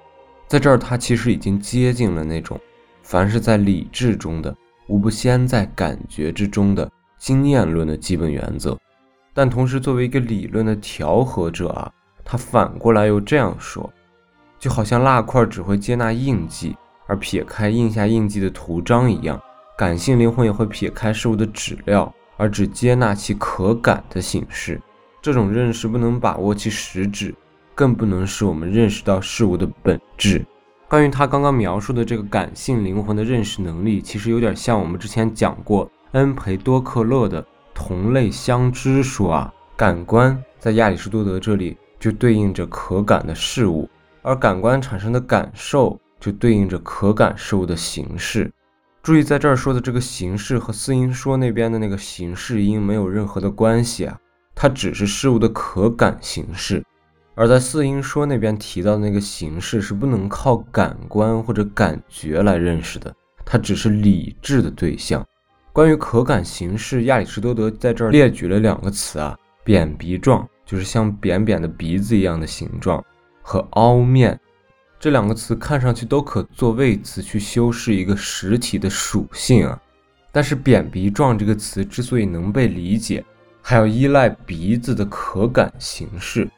[0.47, 2.59] 在这儿，他其实已经接近了那种，
[3.03, 4.53] 凡是在理智中的，
[4.87, 8.75] 无不先在感觉之中的经验论的基本原则。
[9.31, 11.91] 但同时，作为一个理论的调和者啊，
[12.25, 13.87] 他反过来又这样说：
[14.57, 16.75] 就好像蜡块只会接纳印记，
[17.05, 19.39] 而撇开印下印记的图章一样，
[19.77, 24.81] 感性灵魂也会撇开事物的质料，而只接纳其可感的形式。
[25.21, 27.33] 这种认识不能把握其实质。
[27.75, 30.45] 更不能使我们认识到事物的本质。
[30.89, 39.53] 关于他刚刚描述的这个感性灵魂的认识能力，其实有点像我们之前讲过恩培多克勒的同类相知说啊。
[39.77, 43.89] 感官在亚里士多德这里就对应着可感的事物，
[44.23, 48.51] 而感官产生的感受就对应着可感事物的形式。
[49.01, 54.19] 注意，在这儿说的这个形式和四音说那边的那个形式音没有任何的关系啊，
[54.61, 56.83] 它只是事物的可感形式。
[57.33, 65.25] 而在四音说那边提到的那个形式是不能靠感官或者感觉来认识的，它只是理智的对象。
[65.71, 69.33] 关于可感形式，亚里士多德在这儿列举了两个词啊，
[69.63, 73.01] 扁鼻状，就是像扁扁的鼻子一样的形状，
[73.41, 74.37] 和凹面。
[74.99, 79.81] 这两个词看上去都可做谓词去修饰一个实体的属性啊，
[80.33, 83.23] 但是扁鼻状这个词之所以能被理解，
[83.69, 86.49] 还要依赖鼻子的可感形式，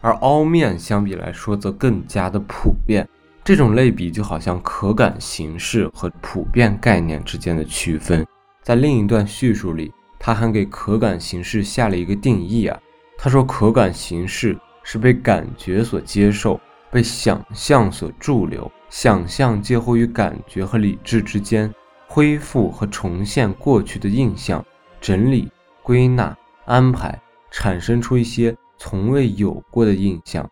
[0.00, 3.08] 而凹面相比来说则更加的普遍。
[3.44, 8.26] 这种类比就好像可感形式和普遍概念之间的区分。
[8.64, 12.76] 在另一段叙述里，他还给可感形式下了一个定义啊，
[13.16, 16.60] 他说可感形式是被感觉所接受。
[16.90, 21.72] 被想象所驻留，想象介乎于感觉和理智之间，
[22.08, 24.64] 恢复和重现过去的印象，
[25.00, 25.48] 整理、
[25.84, 26.36] 归纳、
[26.66, 27.18] 安排，
[27.50, 30.48] 产生出一些从未有过的印象。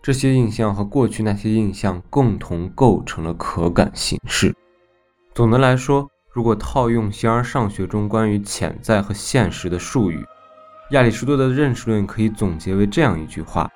[0.00, 4.54] 这些印象和过去那些印象共同构成了可感形式。
[5.34, 10.24] 总的来说，如果套用形而上学中关于潜在和现实的术语，
[10.92, 13.68] 亚里士多德的认识论可以总结为这样一句话。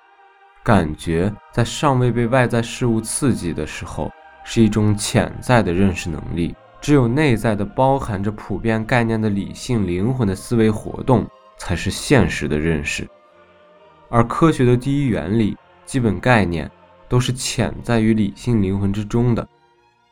[0.62, 4.10] 感觉在尚未被外在事物刺激的时候，
[4.44, 6.54] 是一种潜在的认识能力。
[6.80, 11.26] 只有内在的、包含着普遍概念的理性灵魂的思维活动，
[11.56, 13.08] 才是现实的认识。
[14.08, 16.70] 而科学的第一原理、基本概念，
[17.08, 19.46] 都是潜在于理性灵魂之中的。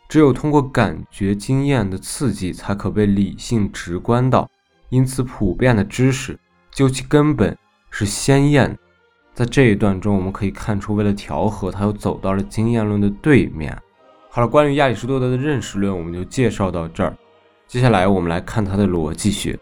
[0.09, 4.49] 只有通过感觉经验的刺激，才可被理性直观到。
[4.91, 6.39] 因此，普遍的知识，
[6.71, 7.57] 究其根本，
[7.91, 8.77] 是鲜艳。
[9.33, 13.75] 在这一段中，我们可以看出，为了调和，他又走到了经验论的对面。
[14.29, 17.17] 好了，关于亚里士多德的认识论，我们就介绍到这儿。
[17.67, 19.59] 接下来，我们来看他的逻辑学。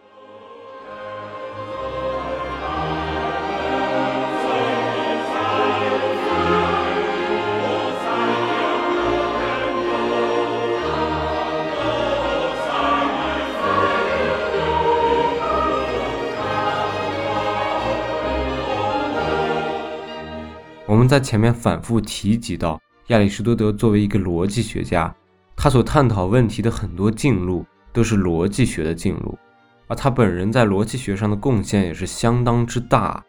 [21.01, 25.11] 我们在前面反复提及到，亚里士多德作为一个逻辑学家，
[25.57, 29.39] 他所探讨问题的很多进路都是逻辑学的进路，
[29.87, 33.25] 而他本人在逻辑学上的贡献也是相当之大。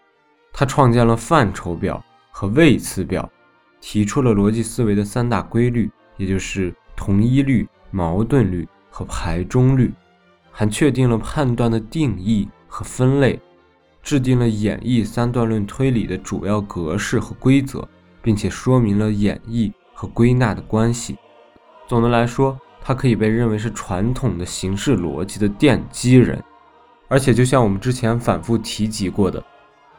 [0.51, 3.31] 他创建了范畴表和位次表，
[3.79, 9.93] 提出了逻辑思维的三大规律，也就是同一律、矛盾律和排中律，
[10.51, 13.39] 还确定了判断的定义和分类。
[14.03, 17.87] 制定了演绎三段论推理的主要格式和规则，
[18.21, 21.17] 并且说明了演绎和归纳的关系。
[21.87, 26.43] 总的来说，他可以被认为是传统的形式逻辑的奠基人。
[27.07, 29.43] 而且，就像我们之前反复提及过的，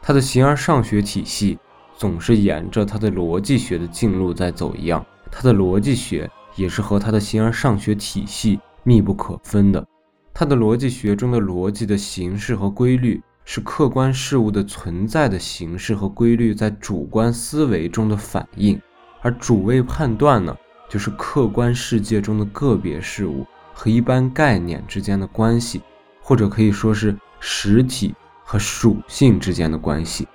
[0.01, 1.57] 他的形而上学体系
[1.95, 9.85] 总是沿着他的逻辑学的径路在走一样，他的逻辑学也是和他的形而上学体系密不可分的。
[10.33, 13.21] 他的逻辑学中的逻辑的形式和规律。
[13.45, 18.79] 是客观事物的存在的形式和规律在主观思维中的反应，
[19.21, 20.55] 而主谓判断呢，
[20.87, 25.81] 就是客观世界中的个别事物和一般概念之间的关系，
[26.21, 28.15] 或者可以说是实体
[28.45, 30.25] 和属性之间的关系。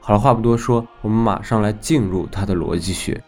[0.00, 3.22] 好了，话不多说，我们马上来进入他的逻辑学。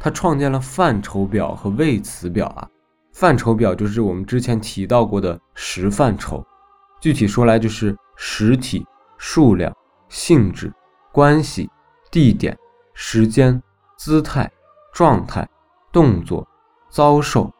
[0.00, 2.68] 他创建了范畴表和谓词表啊，
[3.12, 6.44] 范畴表就是我们之前提到过的十范畴，
[7.00, 7.96] 具体说来就是。
[8.22, 9.74] 实体、数量、
[10.10, 10.70] 性质、
[11.10, 11.70] 关系、
[12.10, 12.54] 地点、
[12.92, 13.60] 时间、
[13.96, 14.48] 姿态、
[14.92, 15.48] 状态、
[15.90, 16.46] 动作、
[16.90, 17.50] 遭受，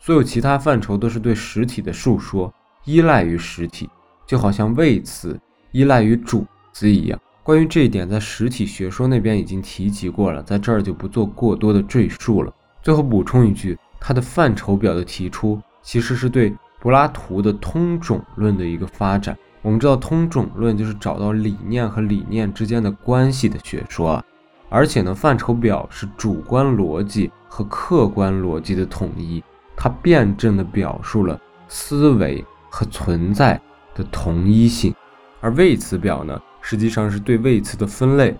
[0.00, 2.52] 所有其他范畴都是对实体的述说，
[2.84, 3.88] 依赖于实体，
[4.26, 5.40] 就好像谓词
[5.70, 7.16] 依赖于主子一样。
[7.44, 12.52] 关于这一点，在实体学说那边已经提及过了，在这儿就不做过多的赘述了。
[12.82, 19.38] 最后补充一句，它的范畴表的提出，其实是对柏拉图的通种论的一个发展。
[19.64, 24.24] 我们知道，通种论就是找到理念和理念之间的关系的学说啊，
[24.68, 29.42] 而且呢，范畴表是主观逻辑和客观逻辑的统一，
[29.74, 33.58] 它辩证的表述了思维和存在
[33.94, 34.94] 的同一性。
[35.40, 38.36] 而谓词表呢，实际上是对谓词的分类，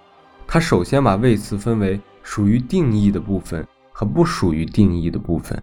[0.46, 5.58] 它首先把谓词分为属于定义的部分和不属于定义的部分，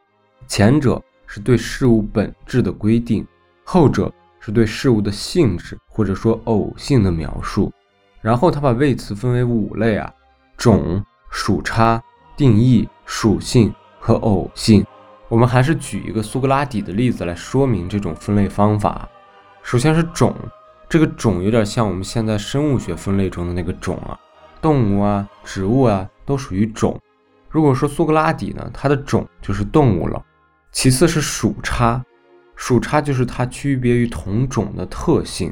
[0.48, 3.24] 前者是对事物本质的规定，
[3.64, 4.12] 后者。
[4.42, 7.72] 是对事物的性质或者说偶性的描述，
[8.20, 10.12] 然后他把谓词分为五类啊：
[10.58, 12.04] 种、属差、
[12.36, 14.86] 定义、属性和偶性。
[15.30, 19.08] 我们还是举一个苏格拉底的例子来说明这种分类方法。
[19.64, 20.36] 首先是种，
[20.90, 24.20] 这个种有点像我们现在生物学分类中的那个种啊，
[24.60, 27.00] 动物啊、植物啊都属于种。
[27.48, 30.22] 如果说苏格拉底呢，它的种就是动物了。
[30.72, 32.04] 其次是属差，
[32.62, 35.52] 属差就是它区别于同种的特性。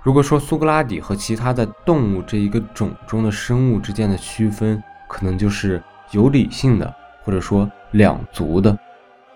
[0.00, 5.82] 如果说苏格拉底和其他在动物这一个种中的生物之间的区分，可能就是
[6.12, 6.94] 有理性的，
[7.24, 8.78] 或者说两足的。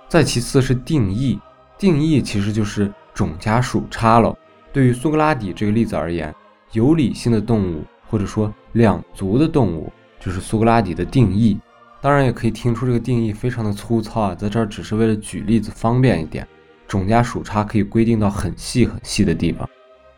[0.08, 1.40] 再其次是定义，
[1.76, 4.32] 定义其实就是种加属差了。
[4.72, 6.32] 对于苏格拉底这个例子而言，
[6.70, 11.58] 有理性的动物或者说两足的动物就是苏格拉底的定义。
[12.00, 16.46] 当然也可以听出这个定义非常的粗糙啊，在这儿只是为了举例子方便一点。
[16.90, 19.68] 种加属差可以规定到很细很细的地方。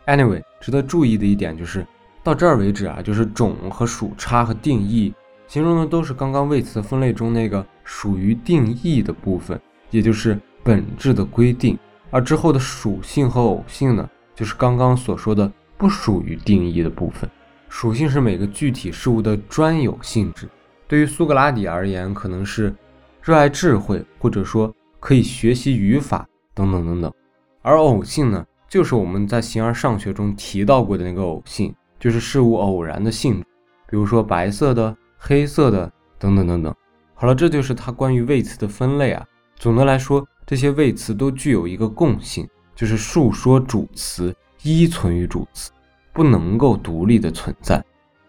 [0.07, 1.85] Anyway，值得注意的一点就是
[2.23, 5.13] 到这儿为止啊，就是种和属差和定义
[5.47, 9.59] 形容的都是刚刚位词分类中那个属于定义的部分，
[9.91, 11.77] 也就是本质的规定。
[12.09, 17.29] 而之后的属性和偶性呢，就是刚刚所说的不属于定义的部分。
[17.69, 20.49] 属性是每个具体事物的专有性质。
[20.87, 22.73] 对于苏格拉底而言，可能是
[23.21, 27.13] 热爱智慧，或者说可以学习语法等等等等。
[27.61, 33.45] 而偶性呢，就是我们在形而上学中提到过的那个偶性，就是事物偶然的性质，
[33.89, 36.75] 比如说白色的、黑色的等等等等。
[37.13, 39.25] 好了，这就是它关于谓词的分类啊。
[39.55, 45.71] 总的来说，这些谓词都具有一个共性，就是述说主词依存于主词，
[46.11, 47.83] 不能够独立的存在。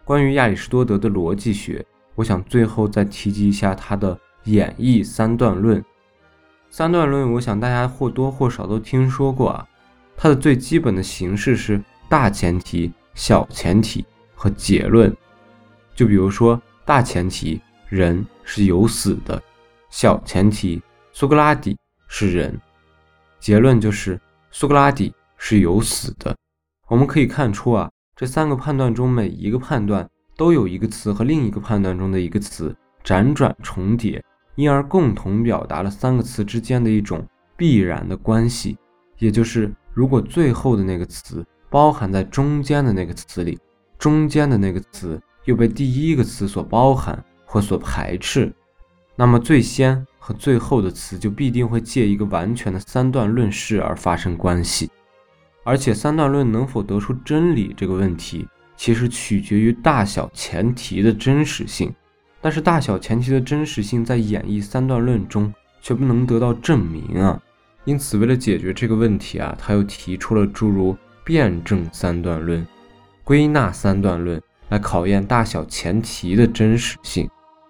[0.05, 1.85] 关于亚里士多德的逻辑学。
[2.17, 5.85] 我想最后再提及一下他的演绎三段论。
[6.77, 9.65] 三段论，我想大家或多或少都听说过啊。
[10.17, 14.05] 它的最基本的形式是大前提、小前提
[14.35, 15.17] 和结论。
[15.95, 19.39] 就比如说，大前提人是有死的；
[19.89, 22.53] 小前提苏格拉底是人；
[23.39, 24.21] 结论就是
[24.51, 26.37] 苏格拉底是有死的。
[26.89, 30.05] 我们可以看出啊，这三个判断中每一个判断。
[30.37, 34.21] 都有一个词和另一个判断中的一个词辗转重叠，
[34.57, 37.27] 因而共同表达了三个词之间的一种
[37.57, 38.77] 必然的关系。
[39.19, 43.59] 也就是，如果最后的那个词包含在中间的那个词里，
[43.99, 48.53] 中间的那个词又被第一个词所包含或所排斥，
[49.17, 54.91] 那么最先和最后的词就必定会借一个完全的三段论式而发生关系。
[55.65, 58.47] 而且，三段论能否得出真理这个问题。
[58.77, 61.95] 其实取决于大小前提的真实性，
[62.45, 67.41] 但是大小前提的真实性在演绎三段论中却不能得到证明啊。
[67.87, 70.95] 因此，为了解决这个问题啊，他又提出了诸如
[71.25, 72.67] 辩证三段论、
[73.25, 74.39] 归纳三段论
[74.69, 77.27] 来考验大小前提的真实性。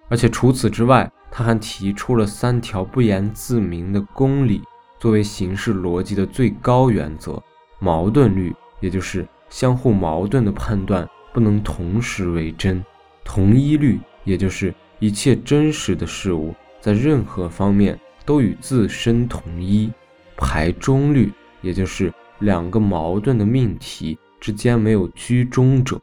[0.09, 4.61] 而且除此之外，他还提出了三条不言自明的公理
[4.99, 7.41] 作为形式逻辑的最高原则：
[7.79, 9.25] 矛盾律，也就是。
[9.51, 12.85] 相互矛盾的判断不能同时为真，
[13.25, 19.91] 同一律也就是一切真实的事物在任何方面都与自身同一，
[20.37, 26.01] 排中律也就是两个矛盾的命题之间没有居中者。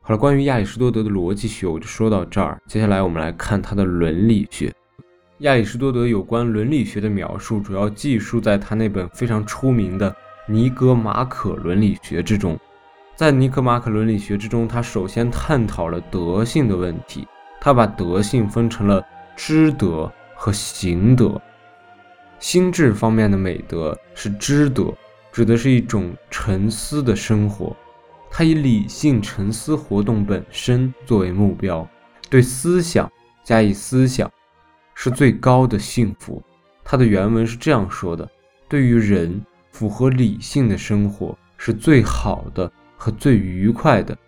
[0.00, 4.72] 好了，关于亚里士多德的逻辑学我就说到这儿，接下来我们来看他的伦理学。
[5.38, 10.10] 亚里士多德有关伦理学的描述主要记述在他那本非常出名的
[10.46, 12.58] 《尼格马可伦理学》之中。
[13.14, 17.26] 在尼格马可伦理学之中，他首先探讨了德性的问题。
[17.60, 19.04] 他把德性分成了
[19.36, 21.40] 知德和行德。
[22.38, 24.92] 心智方面的美德是知德，
[25.32, 27.76] 指的是一种沉思的生活。
[28.30, 31.88] 他以理性沉思活动本身作为目标，
[32.28, 33.10] 对思想
[33.42, 34.30] 加以思想，
[34.94, 36.42] 是最高的幸福。
[36.84, 38.28] 他的原文是这样说的：
[38.68, 39.40] 对于人，
[39.72, 42.70] 符合理性的生活是最好的。
[43.00, 44.18] 和最愉快的，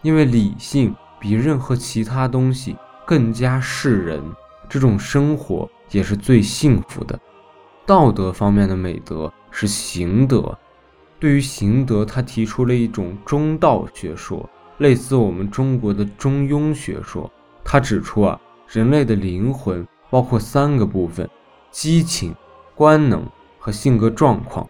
[0.00, 2.76] 因为理性比任何其他东西
[3.06, 4.22] 更加示人，
[4.68, 7.18] 这种生活也是最幸福的。
[7.86, 10.54] 道德方面的美德是行德，
[11.18, 14.46] 对于行德，他提出了一种中道学说，
[14.76, 17.32] 类似我们中国的中庸学说。
[17.64, 18.38] 他指出啊，
[18.68, 21.26] 人类的灵魂包括三个部分：
[21.70, 22.34] 激情、
[22.74, 23.26] 官能
[23.58, 24.68] 和性格状况。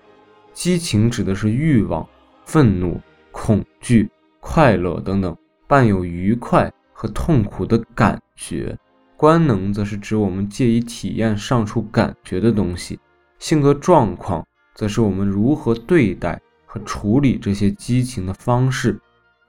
[0.53, 2.09] 激情指的是欲望、
[2.45, 3.01] 愤怒。
[3.33, 4.09] 恐惧、
[4.39, 8.77] 快乐等等，伴有愉快和痛苦的感觉。
[9.16, 12.99] 官能则是指我们借以体验上述感觉的东西。
[13.39, 18.99] 性格状况则是我们如何对待和处理这些激情的方式。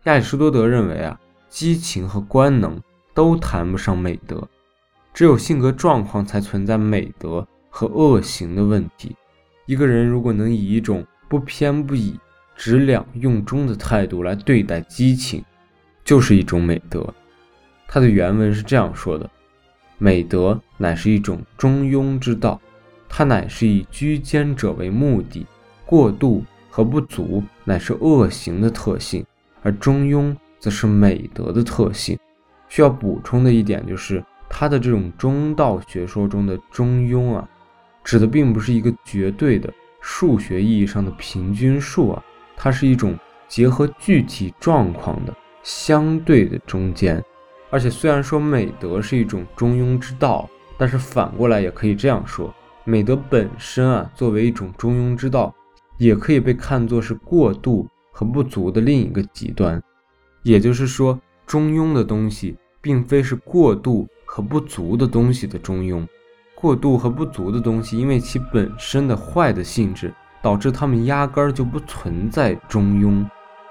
[0.03, 1.19] 亚里士多德认为啊，
[1.49, 2.79] 激情和官能
[3.13, 4.47] 都谈不上美德，
[5.13, 9.15] 只有性格状况才存在美德和恶行的问题。
[9.65, 12.17] 一个人如果能以一种不偏不倚、
[12.55, 15.43] 质两用中的态度来对待激情，
[16.06, 17.14] 就是一种美德。
[17.88, 19.30] 他的原文是这样说的
[19.99, 22.61] ：“美德乃是一种中庸之道，
[23.10, 25.45] 它乃是以居间者为目的，
[25.86, 29.26] 过度和不足乃是恶行的特性，
[29.61, 32.18] 而中庸则是美德的特性。”
[32.69, 37.48] 需要补充的一点就是，他的这种中道学说中的中庸啊。
[38.03, 42.23] 指的并不是一个绝对的数学意义上的平均数啊，
[42.56, 43.18] 它是一种
[43.48, 47.21] 结合具体状况的相对的中间。
[47.71, 50.47] 而且虽然说美德是一种中庸之道，
[50.77, 55.53] 但是反过来也可以这样说，美德本身啊作为一种中庸之道，
[55.97, 59.81] 也可以被看作是过度和不足的另一个极端。
[60.43, 66.07] 也就是说，中庸的东西并非是过度和不足的东西的中庸。
[66.53, 73.25] 过度和不足的东西，因为其本身的坏的性质，导致它们压根儿就不存在中庸。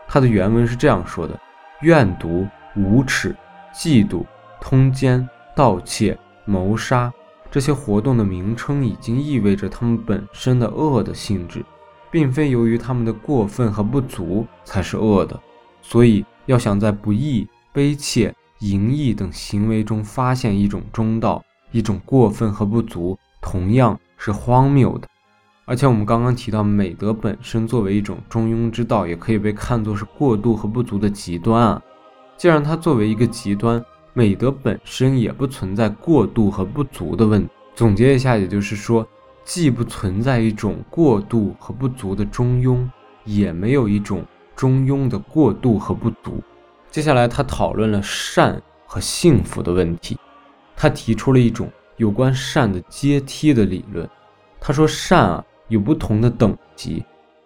[0.07, 1.41] 它的原文是这样说的：
[1.85, 3.37] 怨毒、无耻、
[3.75, 4.25] 嫉妒、
[4.59, 7.13] 通奸、盗窃、谋杀
[7.51, 11.63] 这些活动的名称，已经意味着它们本身的恶的性质，
[12.11, 15.39] 并非由于它们的过分和不足才是恶的。
[15.83, 21.45] 所以，要想在不义、卑怯、淫逸等行为中发现一种中道。
[21.71, 25.09] 一种过分和不足，同样是荒谬的。
[25.67, 31.83] 而且我们刚刚提到，美德本身作为一种中庸之道，也可以被看作是过度和不足的极端啊。
[32.37, 33.83] 既然它作为一个极端，
[34.13, 37.49] 美德本身也不存在过度和不足的问。
[37.75, 39.07] 总结一下，也就是说，
[39.43, 42.87] 既不存在一种过度和不足的中庸，
[43.25, 44.23] 也没有一种
[44.55, 46.43] 中庸的过度和不足。
[46.91, 50.19] 接下来，他讨论了善和幸福的问题。
[50.77, 54.07] 他提出了一种有关善的阶梯的理论。
[54.61, 57.05] 他说，善啊有不同的等级，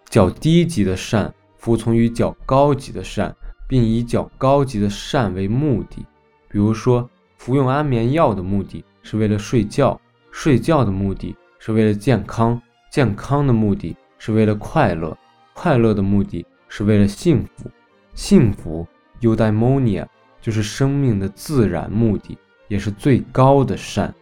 [0.09, 3.35] 较低级的善服从于较高级的善，
[3.67, 6.05] 并以较高级的善为目的。
[6.49, 9.99] 比如说，服用安眠药的目的是为了睡觉，
[10.31, 15.17] 睡觉的目的是为了健康，健康的目的是为了快乐，
[15.53, 17.69] 快乐的目的是为了幸福，
[18.13, 18.87] 幸福
[19.21, 20.05] （eudaimonia）
[20.41, 22.37] 就是生命的自然目的。
[22.67, 24.13] 也是最高的善，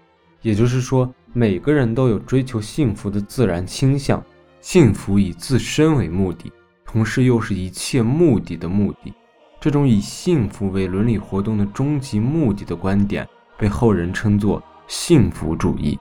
[0.41, 4.23] 也就是说，每个人都有追求幸福的自然倾向。
[4.59, 6.51] 幸福以自身为目的，
[6.83, 9.13] 同时又是一切目的的目的。
[9.59, 15.99] 这种以幸福为伦理活动的终极目的的观点，被后人称作幸福主义。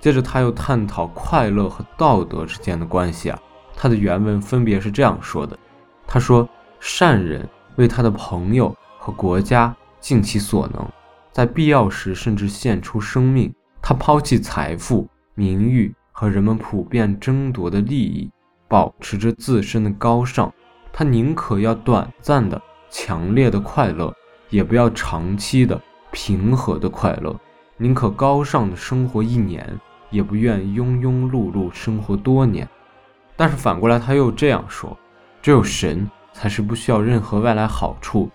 [0.00, 3.36] 接着，他又探讨快乐和道德之间的关系啊。
[3.74, 5.58] 他的原文分别是这样说的：
[6.06, 6.48] 他说，
[6.78, 7.44] 善人
[7.74, 10.88] 为他的朋友和国家尽其所能。
[11.32, 13.52] 在必要时，甚至献出生命。
[13.88, 18.28] 他抛弃财富、名誉和人们普遍争夺的利益，
[18.66, 20.52] 保持着自身的高尚。
[20.92, 22.60] 他宁可要短暂的、
[22.90, 24.12] 强烈的快乐，
[24.50, 25.80] 也不要长期的、
[26.10, 27.38] 平和的快乐。
[27.76, 29.78] 宁可高尚的生活一年，
[30.10, 32.68] 也不愿庸庸碌碌生活多年。
[33.36, 34.98] 但是反过来，他又这样说：
[35.40, 38.28] 只有神才是不需要任何外来好处。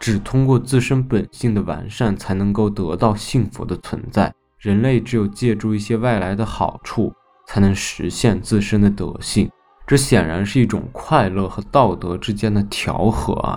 [0.00, 4.34] 只通过自身本性的完善，才能够得到幸福的存在。
[4.66, 7.14] 人类只有借助一些外来的好处，
[7.46, 9.48] 才能实现自身的德性。
[9.86, 13.56] 这显然是一种快乐和道德之间的调和啊！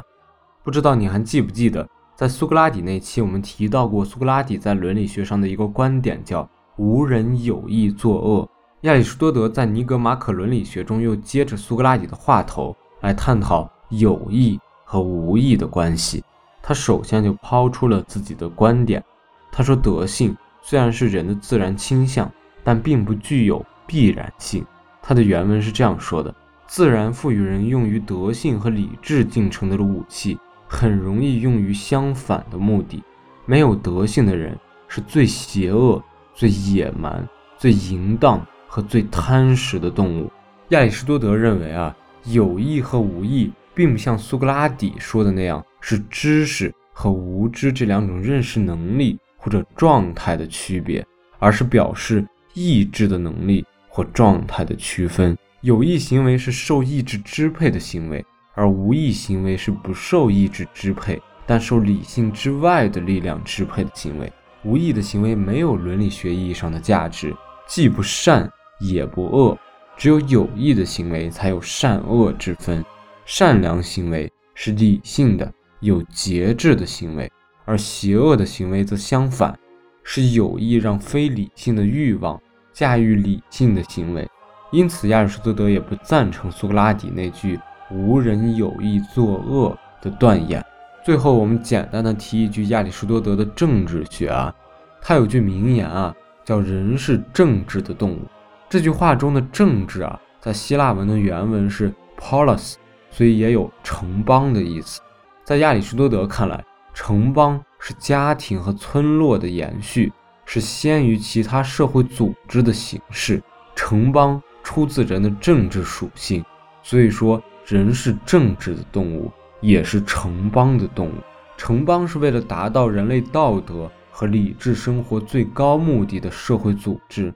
[0.63, 8.47] 不知道你还记不记得，在苏格拉底那期，我们提到过苏格拉底在伦理学上的一个观点，叫“无人有意作恶”。
[8.81, 16.23] 亚里士多德在《尼格马可伦理学》中又接着苏格拉底的话头来探讨有意和无意的关系。
[16.61, 19.03] 他首先就抛出了自己的观点。
[19.51, 20.37] 他说：“德性
[20.69, 22.31] 虽然是人的自然倾向，
[22.63, 24.63] 但并不具有必然性。”
[25.01, 26.31] 他的原文是这样说的
[26.69, 30.37] ：“自然赋予人用于德性和理智进程的武器，
[30.67, 33.03] 很容易用于相反的目的。
[33.47, 34.55] 没有德性的人
[34.87, 35.99] 是最邪恶、
[36.35, 37.27] 最野蛮、
[37.57, 40.31] 最淫荡和最贪食的动物。”
[40.69, 43.51] 亚里士多德认为啊，有意和无意。
[43.73, 51.03] 并不像苏格拉底说的那样，是知识和无知这两种认识能力或者状态的区别，
[51.39, 55.35] 而是表示意志的能力或状态的区分。
[55.61, 64.31] 有意行为是受意志支配的行为，而无意行为是不受意志支配，但受理性之外的力量支配的行为。
[64.63, 67.33] 无意的行为没有伦理学意义上的价值，
[67.65, 68.49] 既不善
[68.79, 69.57] 也不恶，
[69.97, 72.83] 只有有意的行为才有善恶之分。
[73.25, 77.31] 善良行为是理性的、有节制的行为，
[77.69, 79.55] 而邪恶的行为则相反，
[80.03, 82.41] 是有意让非理性的欲望
[82.73, 84.27] 驾驭理性的行为。
[84.71, 87.59] 因此，亚里士多德也不赞成苏格拉底那句
[87.93, 90.65] “无人有意作恶”的断言。
[91.05, 94.51] 最后，我们简单的提一句亚里士多德的政治学啊，
[94.99, 96.11] 他有句名言啊，
[96.43, 98.21] 叫“人是政治的动物”。
[98.67, 102.73] 这句话中的“政治”啊，在希腊文的原文是 “polis”，
[103.11, 104.99] 所以也有城邦的意思。
[105.43, 106.63] 在亚里士多德看来，
[107.01, 110.11] 城邦是家庭和村落的延续，
[110.43, 113.41] 是先于其他社会组织的形式。
[113.73, 116.43] 城邦出自人的政治属性，
[116.83, 119.31] 所以说人是政治的动物，
[119.61, 121.13] 也是城邦的动物。
[121.55, 127.33] 城邦是为了达到人类道德和理智生活最高目的的社会组织。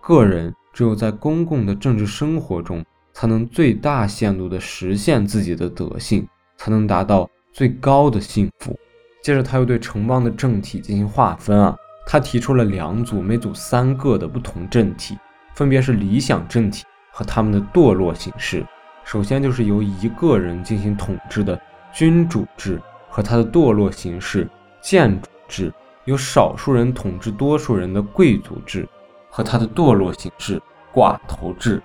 [0.00, 6.26] 个人只有在公共的政治生活中，才能最大限度地实现自己的德性，
[6.56, 8.76] 才能达到最高的幸福。
[9.24, 11.74] 接着，他又对城邦的政体进行划分啊，
[12.06, 15.16] 他提出了两组，每组三个的不同政体。
[15.54, 18.62] 分别是理想政体和他们的堕落形式。
[19.02, 21.58] 首先就是由一个人进行统治的
[21.90, 22.78] 君主制
[23.08, 24.46] 和它的堕落形式
[24.82, 25.70] 建主制；
[26.04, 28.86] 由少数人统治多数人的贵族制
[29.30, 30.60] 和它的堕落形式
[30.92, 31.78] 寡头制；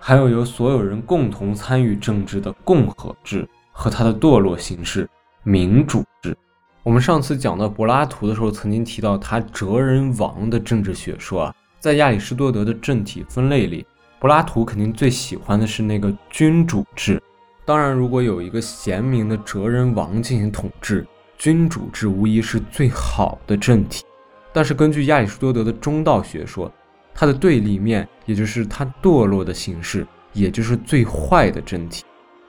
[0.00, 5.08] 还有由所有人共同参与政治的共和制和它的堕落形式
[5.44, 6.36] 民主制。
[6.82, 11.54] 我们上次讲到柏拉图的时候，曾经提到他哲人王的政治学说啊。
[11.78, 13.86] 在亚里士多德的政体分类里，
[14.18, 17.22] 柏拉图肯定最喜欢的是那个君主制。
[17.66, 24.04] 当然，如果有一个贤明的哲人王进行统治，君主制无疑是最好的政体。
[24.52, 26.70] 但是，根据亚里士多德的中道学说，
[27.14, 32.04] 它的对立面，也就是它堕落的形式，也就是最坏的政体。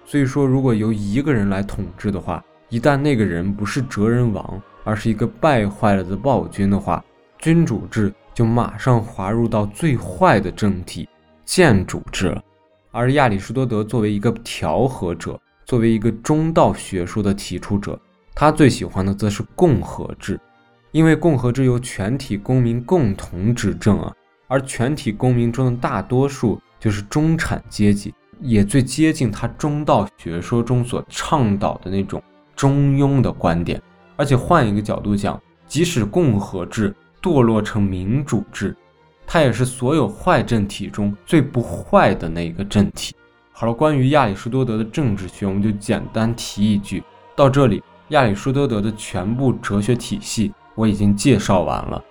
[0.06, 7.06] 所以说，如果由一个人来统治的话，一旦那个人不是哲人王，而是一个败坏了的暴君的话，
[7.38, 8.12] 君主制。
[8.34, 11.08] 就马上滑入到最坏的政体
[11.44, 12.42] 建主制了。
[12.90, 18.00] 而亚里士多德作为一个调和者，作为一个中道学说的提出者，
[18.34, 20.40] 他最喜欢的则是共和制，
[20.92, 24.16] 因为共和制由全体公民共同执政啊，
[24.48, 32.24] 而全体公民中的大多数就是中产阶级，也最接近他中道学说中所倡导的那种
[32.62, 33.82] 中庸的观点。
[34.16, 36.96] 而且换一个角度讲，即使共和制。
[37.24, 38.76] 堕落成民主制，
[39.28, 43.16] 它也是所有坏政体中最不坏的那个政体。
[43.52, 47.04] 好了，关于亚里士多德的政治学，我们就简单提一句。
[47.36, 52.04] 到这里，亚里士多德的全部哲学体系我已经介绍完了。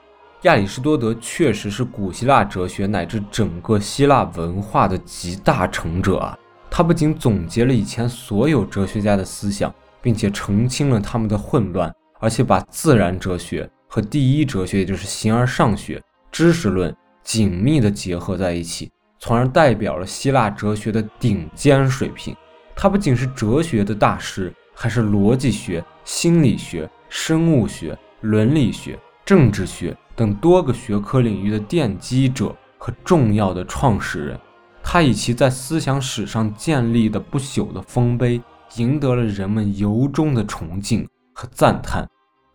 [0.43, 6.39] 亚里士多德确实是古希腊哲学乃至整个希腊文化的集大成者啊！
[6.71, 13.69] 他不仅总结了以前所有哲学家的思想，并且澄清了他们的混乱，而且把自然哲学。
[13.93, 16.01] 和第一哲学，也就是形而上学、
[16.31, 16.95] 知识论
[17.25, 22.33] 紧密地结合在一起，从而代表了希腊哲学的顶尖水平。
[22.77, 34.39] 他不仅是哲学的大师，还是逻辑学、心理学、生物学、伦理学、政治学等多个学科领域的奠基者和重要的创始人。
[34.83, 38.41] 他以其在思想史上建立的不朽的丰碑，
[38.77, 42.09] 赢得了人们由衷的崇敬和赞叹。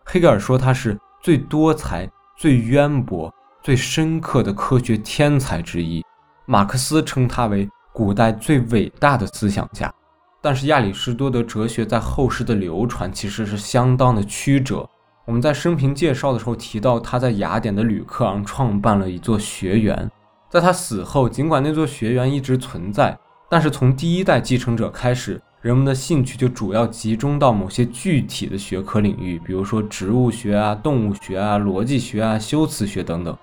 [0.04, 0.98] 黑格尔说他是。
[1.22, 6.00] 最多才、最渊博、最深刻的科学天才之一，
[6.44, 9.92] 马克思称他为古代最伟大的思想家。
[10.40, 14.88] 但是亚里士多德哲学在后世的流传其实是相当的曲折。
[15.24, 20.08] 我们在生平介绍的时候提到，他在雅典的吕克昂创办了一座学园。
[20.48, 23.18] 在他死后，尽管那座学园一直存在，
[23.50, 25.42] 但是从第一代继承者开始。
[25.62, 33.36] 人们的兴趣就主要集中到某些具体的学科领域，比如说植物学啊、动物学啊、逻辑学啊、修辞学等等。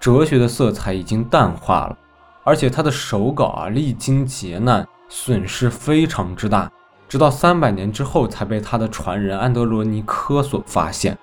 [0.00, 1.96] 哲学的色彩已经淡化了，
[2.42, 6.70] 而且他的手稿啊历经劫难，损失非常之大，
[7.08, 11.16] 直到三百年之后才被他的传人安德罗尼科所发现。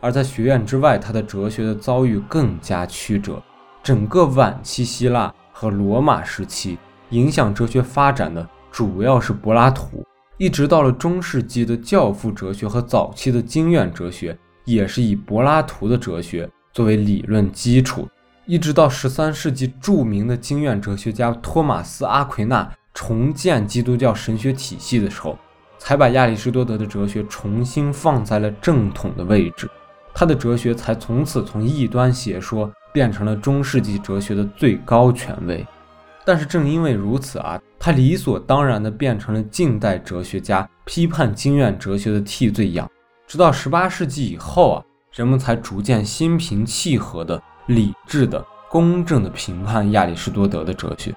[0.00, 3.40] 而在学院之外，他的哲学的遭遇更加曲折。
[3.82, 6.78] 整个晚期希腊和罗马时期，
[7.10, 8.48] 影响哲学发展的。
[8.70, 10.04] 主要是柏拉图，
[10.38, 18.08] 一直到了中世纪的教父哲学和早期的经验哲学，也是以柏拉图的哲学作为理论基础。
[18.46, 25.38] 一直到十三世纪，著名的经验哲学家托马斯·阿奎那重建基督教神学体系的时候，
[25.78, 29.68] 才把亚里士多德的哲学重新放在了正统的位置。
[30.12, 35.64] 他的哲学才从此从异端邪说变成了中世纪哲学的最高权威。
[36.24, 37.60] 但是正因为如此啊。
[37.82, 42.86] 他理所当然地变成了近代哲学家批判经验哲学的替罪羊，
[43.26, 44.84] 直到十八世纪以后啊，
[45.14, 51.14] 人们才逐渐心平气和的、理智的、公正的评判亚里士多德的哲学。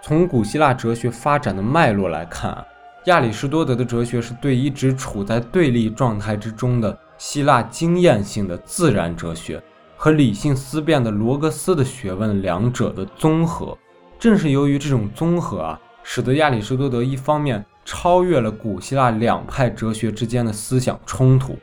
[0.00, 2.64] 从古希腊哲学发展的脉络来看啊，
[3.06, 9.60] 亚里士多德的哲学是对一直处在对立状态之中的希腊经验性的自然哲学
[9.96, 13.76] 和理性思辨的罗格斯的学问两者的综合。
[14.18, 21.56] 正是由于这种综合啊，使得亚里士多德一方面超越了古希腊两派哲学之间的思想冲突，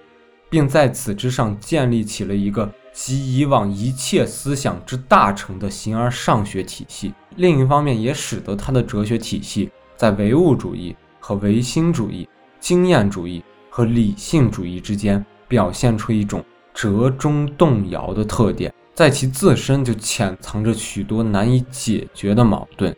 [0.49, 12.27] 并在此之上建立起了一个集以往一切思想之大成的形而上学体系；另一方面，也使得他的哲学体系在唯物主义和唯心主义、
[12.61, 16.41] 经验主义和理性主义之间表现出一种
[16.73, 18.73] 折中动摇的特点。
[18.95, 22.95] 在其自身就潜藏着许多难以解决的矛盾。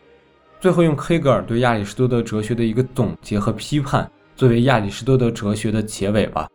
[0.62, 6.48] 最后，用黑格尔对亚里士多德哲学的一个总结和批判作为亚里士多德哲学的结尾吧。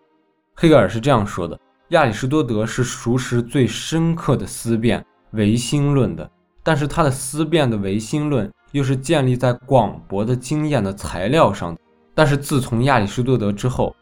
[0.55, 1.59] 黑格尔是这样说的：
[1.89, 6.31] 亚里士多德是熟识最深刻的思辨唯心论的，
[6.62, 11.77] 但是他的思辨的唯心论又是建立在广博的经验的材料上。
[12.14, 13.94] 但是自从亚里士多德之后，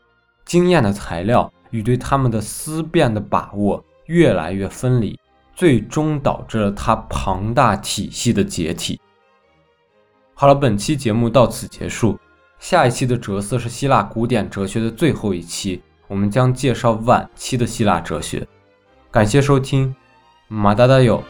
[0.45, 5.19] 经验的材料与对他们的思辨的把握越来越分离。
[5.61, 8.99] 最终导致了它庞大体系的解体。
[10.33, 12.19] 好了，本期节目到此结束。
[12.59, 18.49] 下一期的哲思是希腊古典哲学的最后一期，我们将介绍晚期的希腊哲学。
[19.11, 19.95] 感谢收听，
[20.49, 21.23] 马达达有。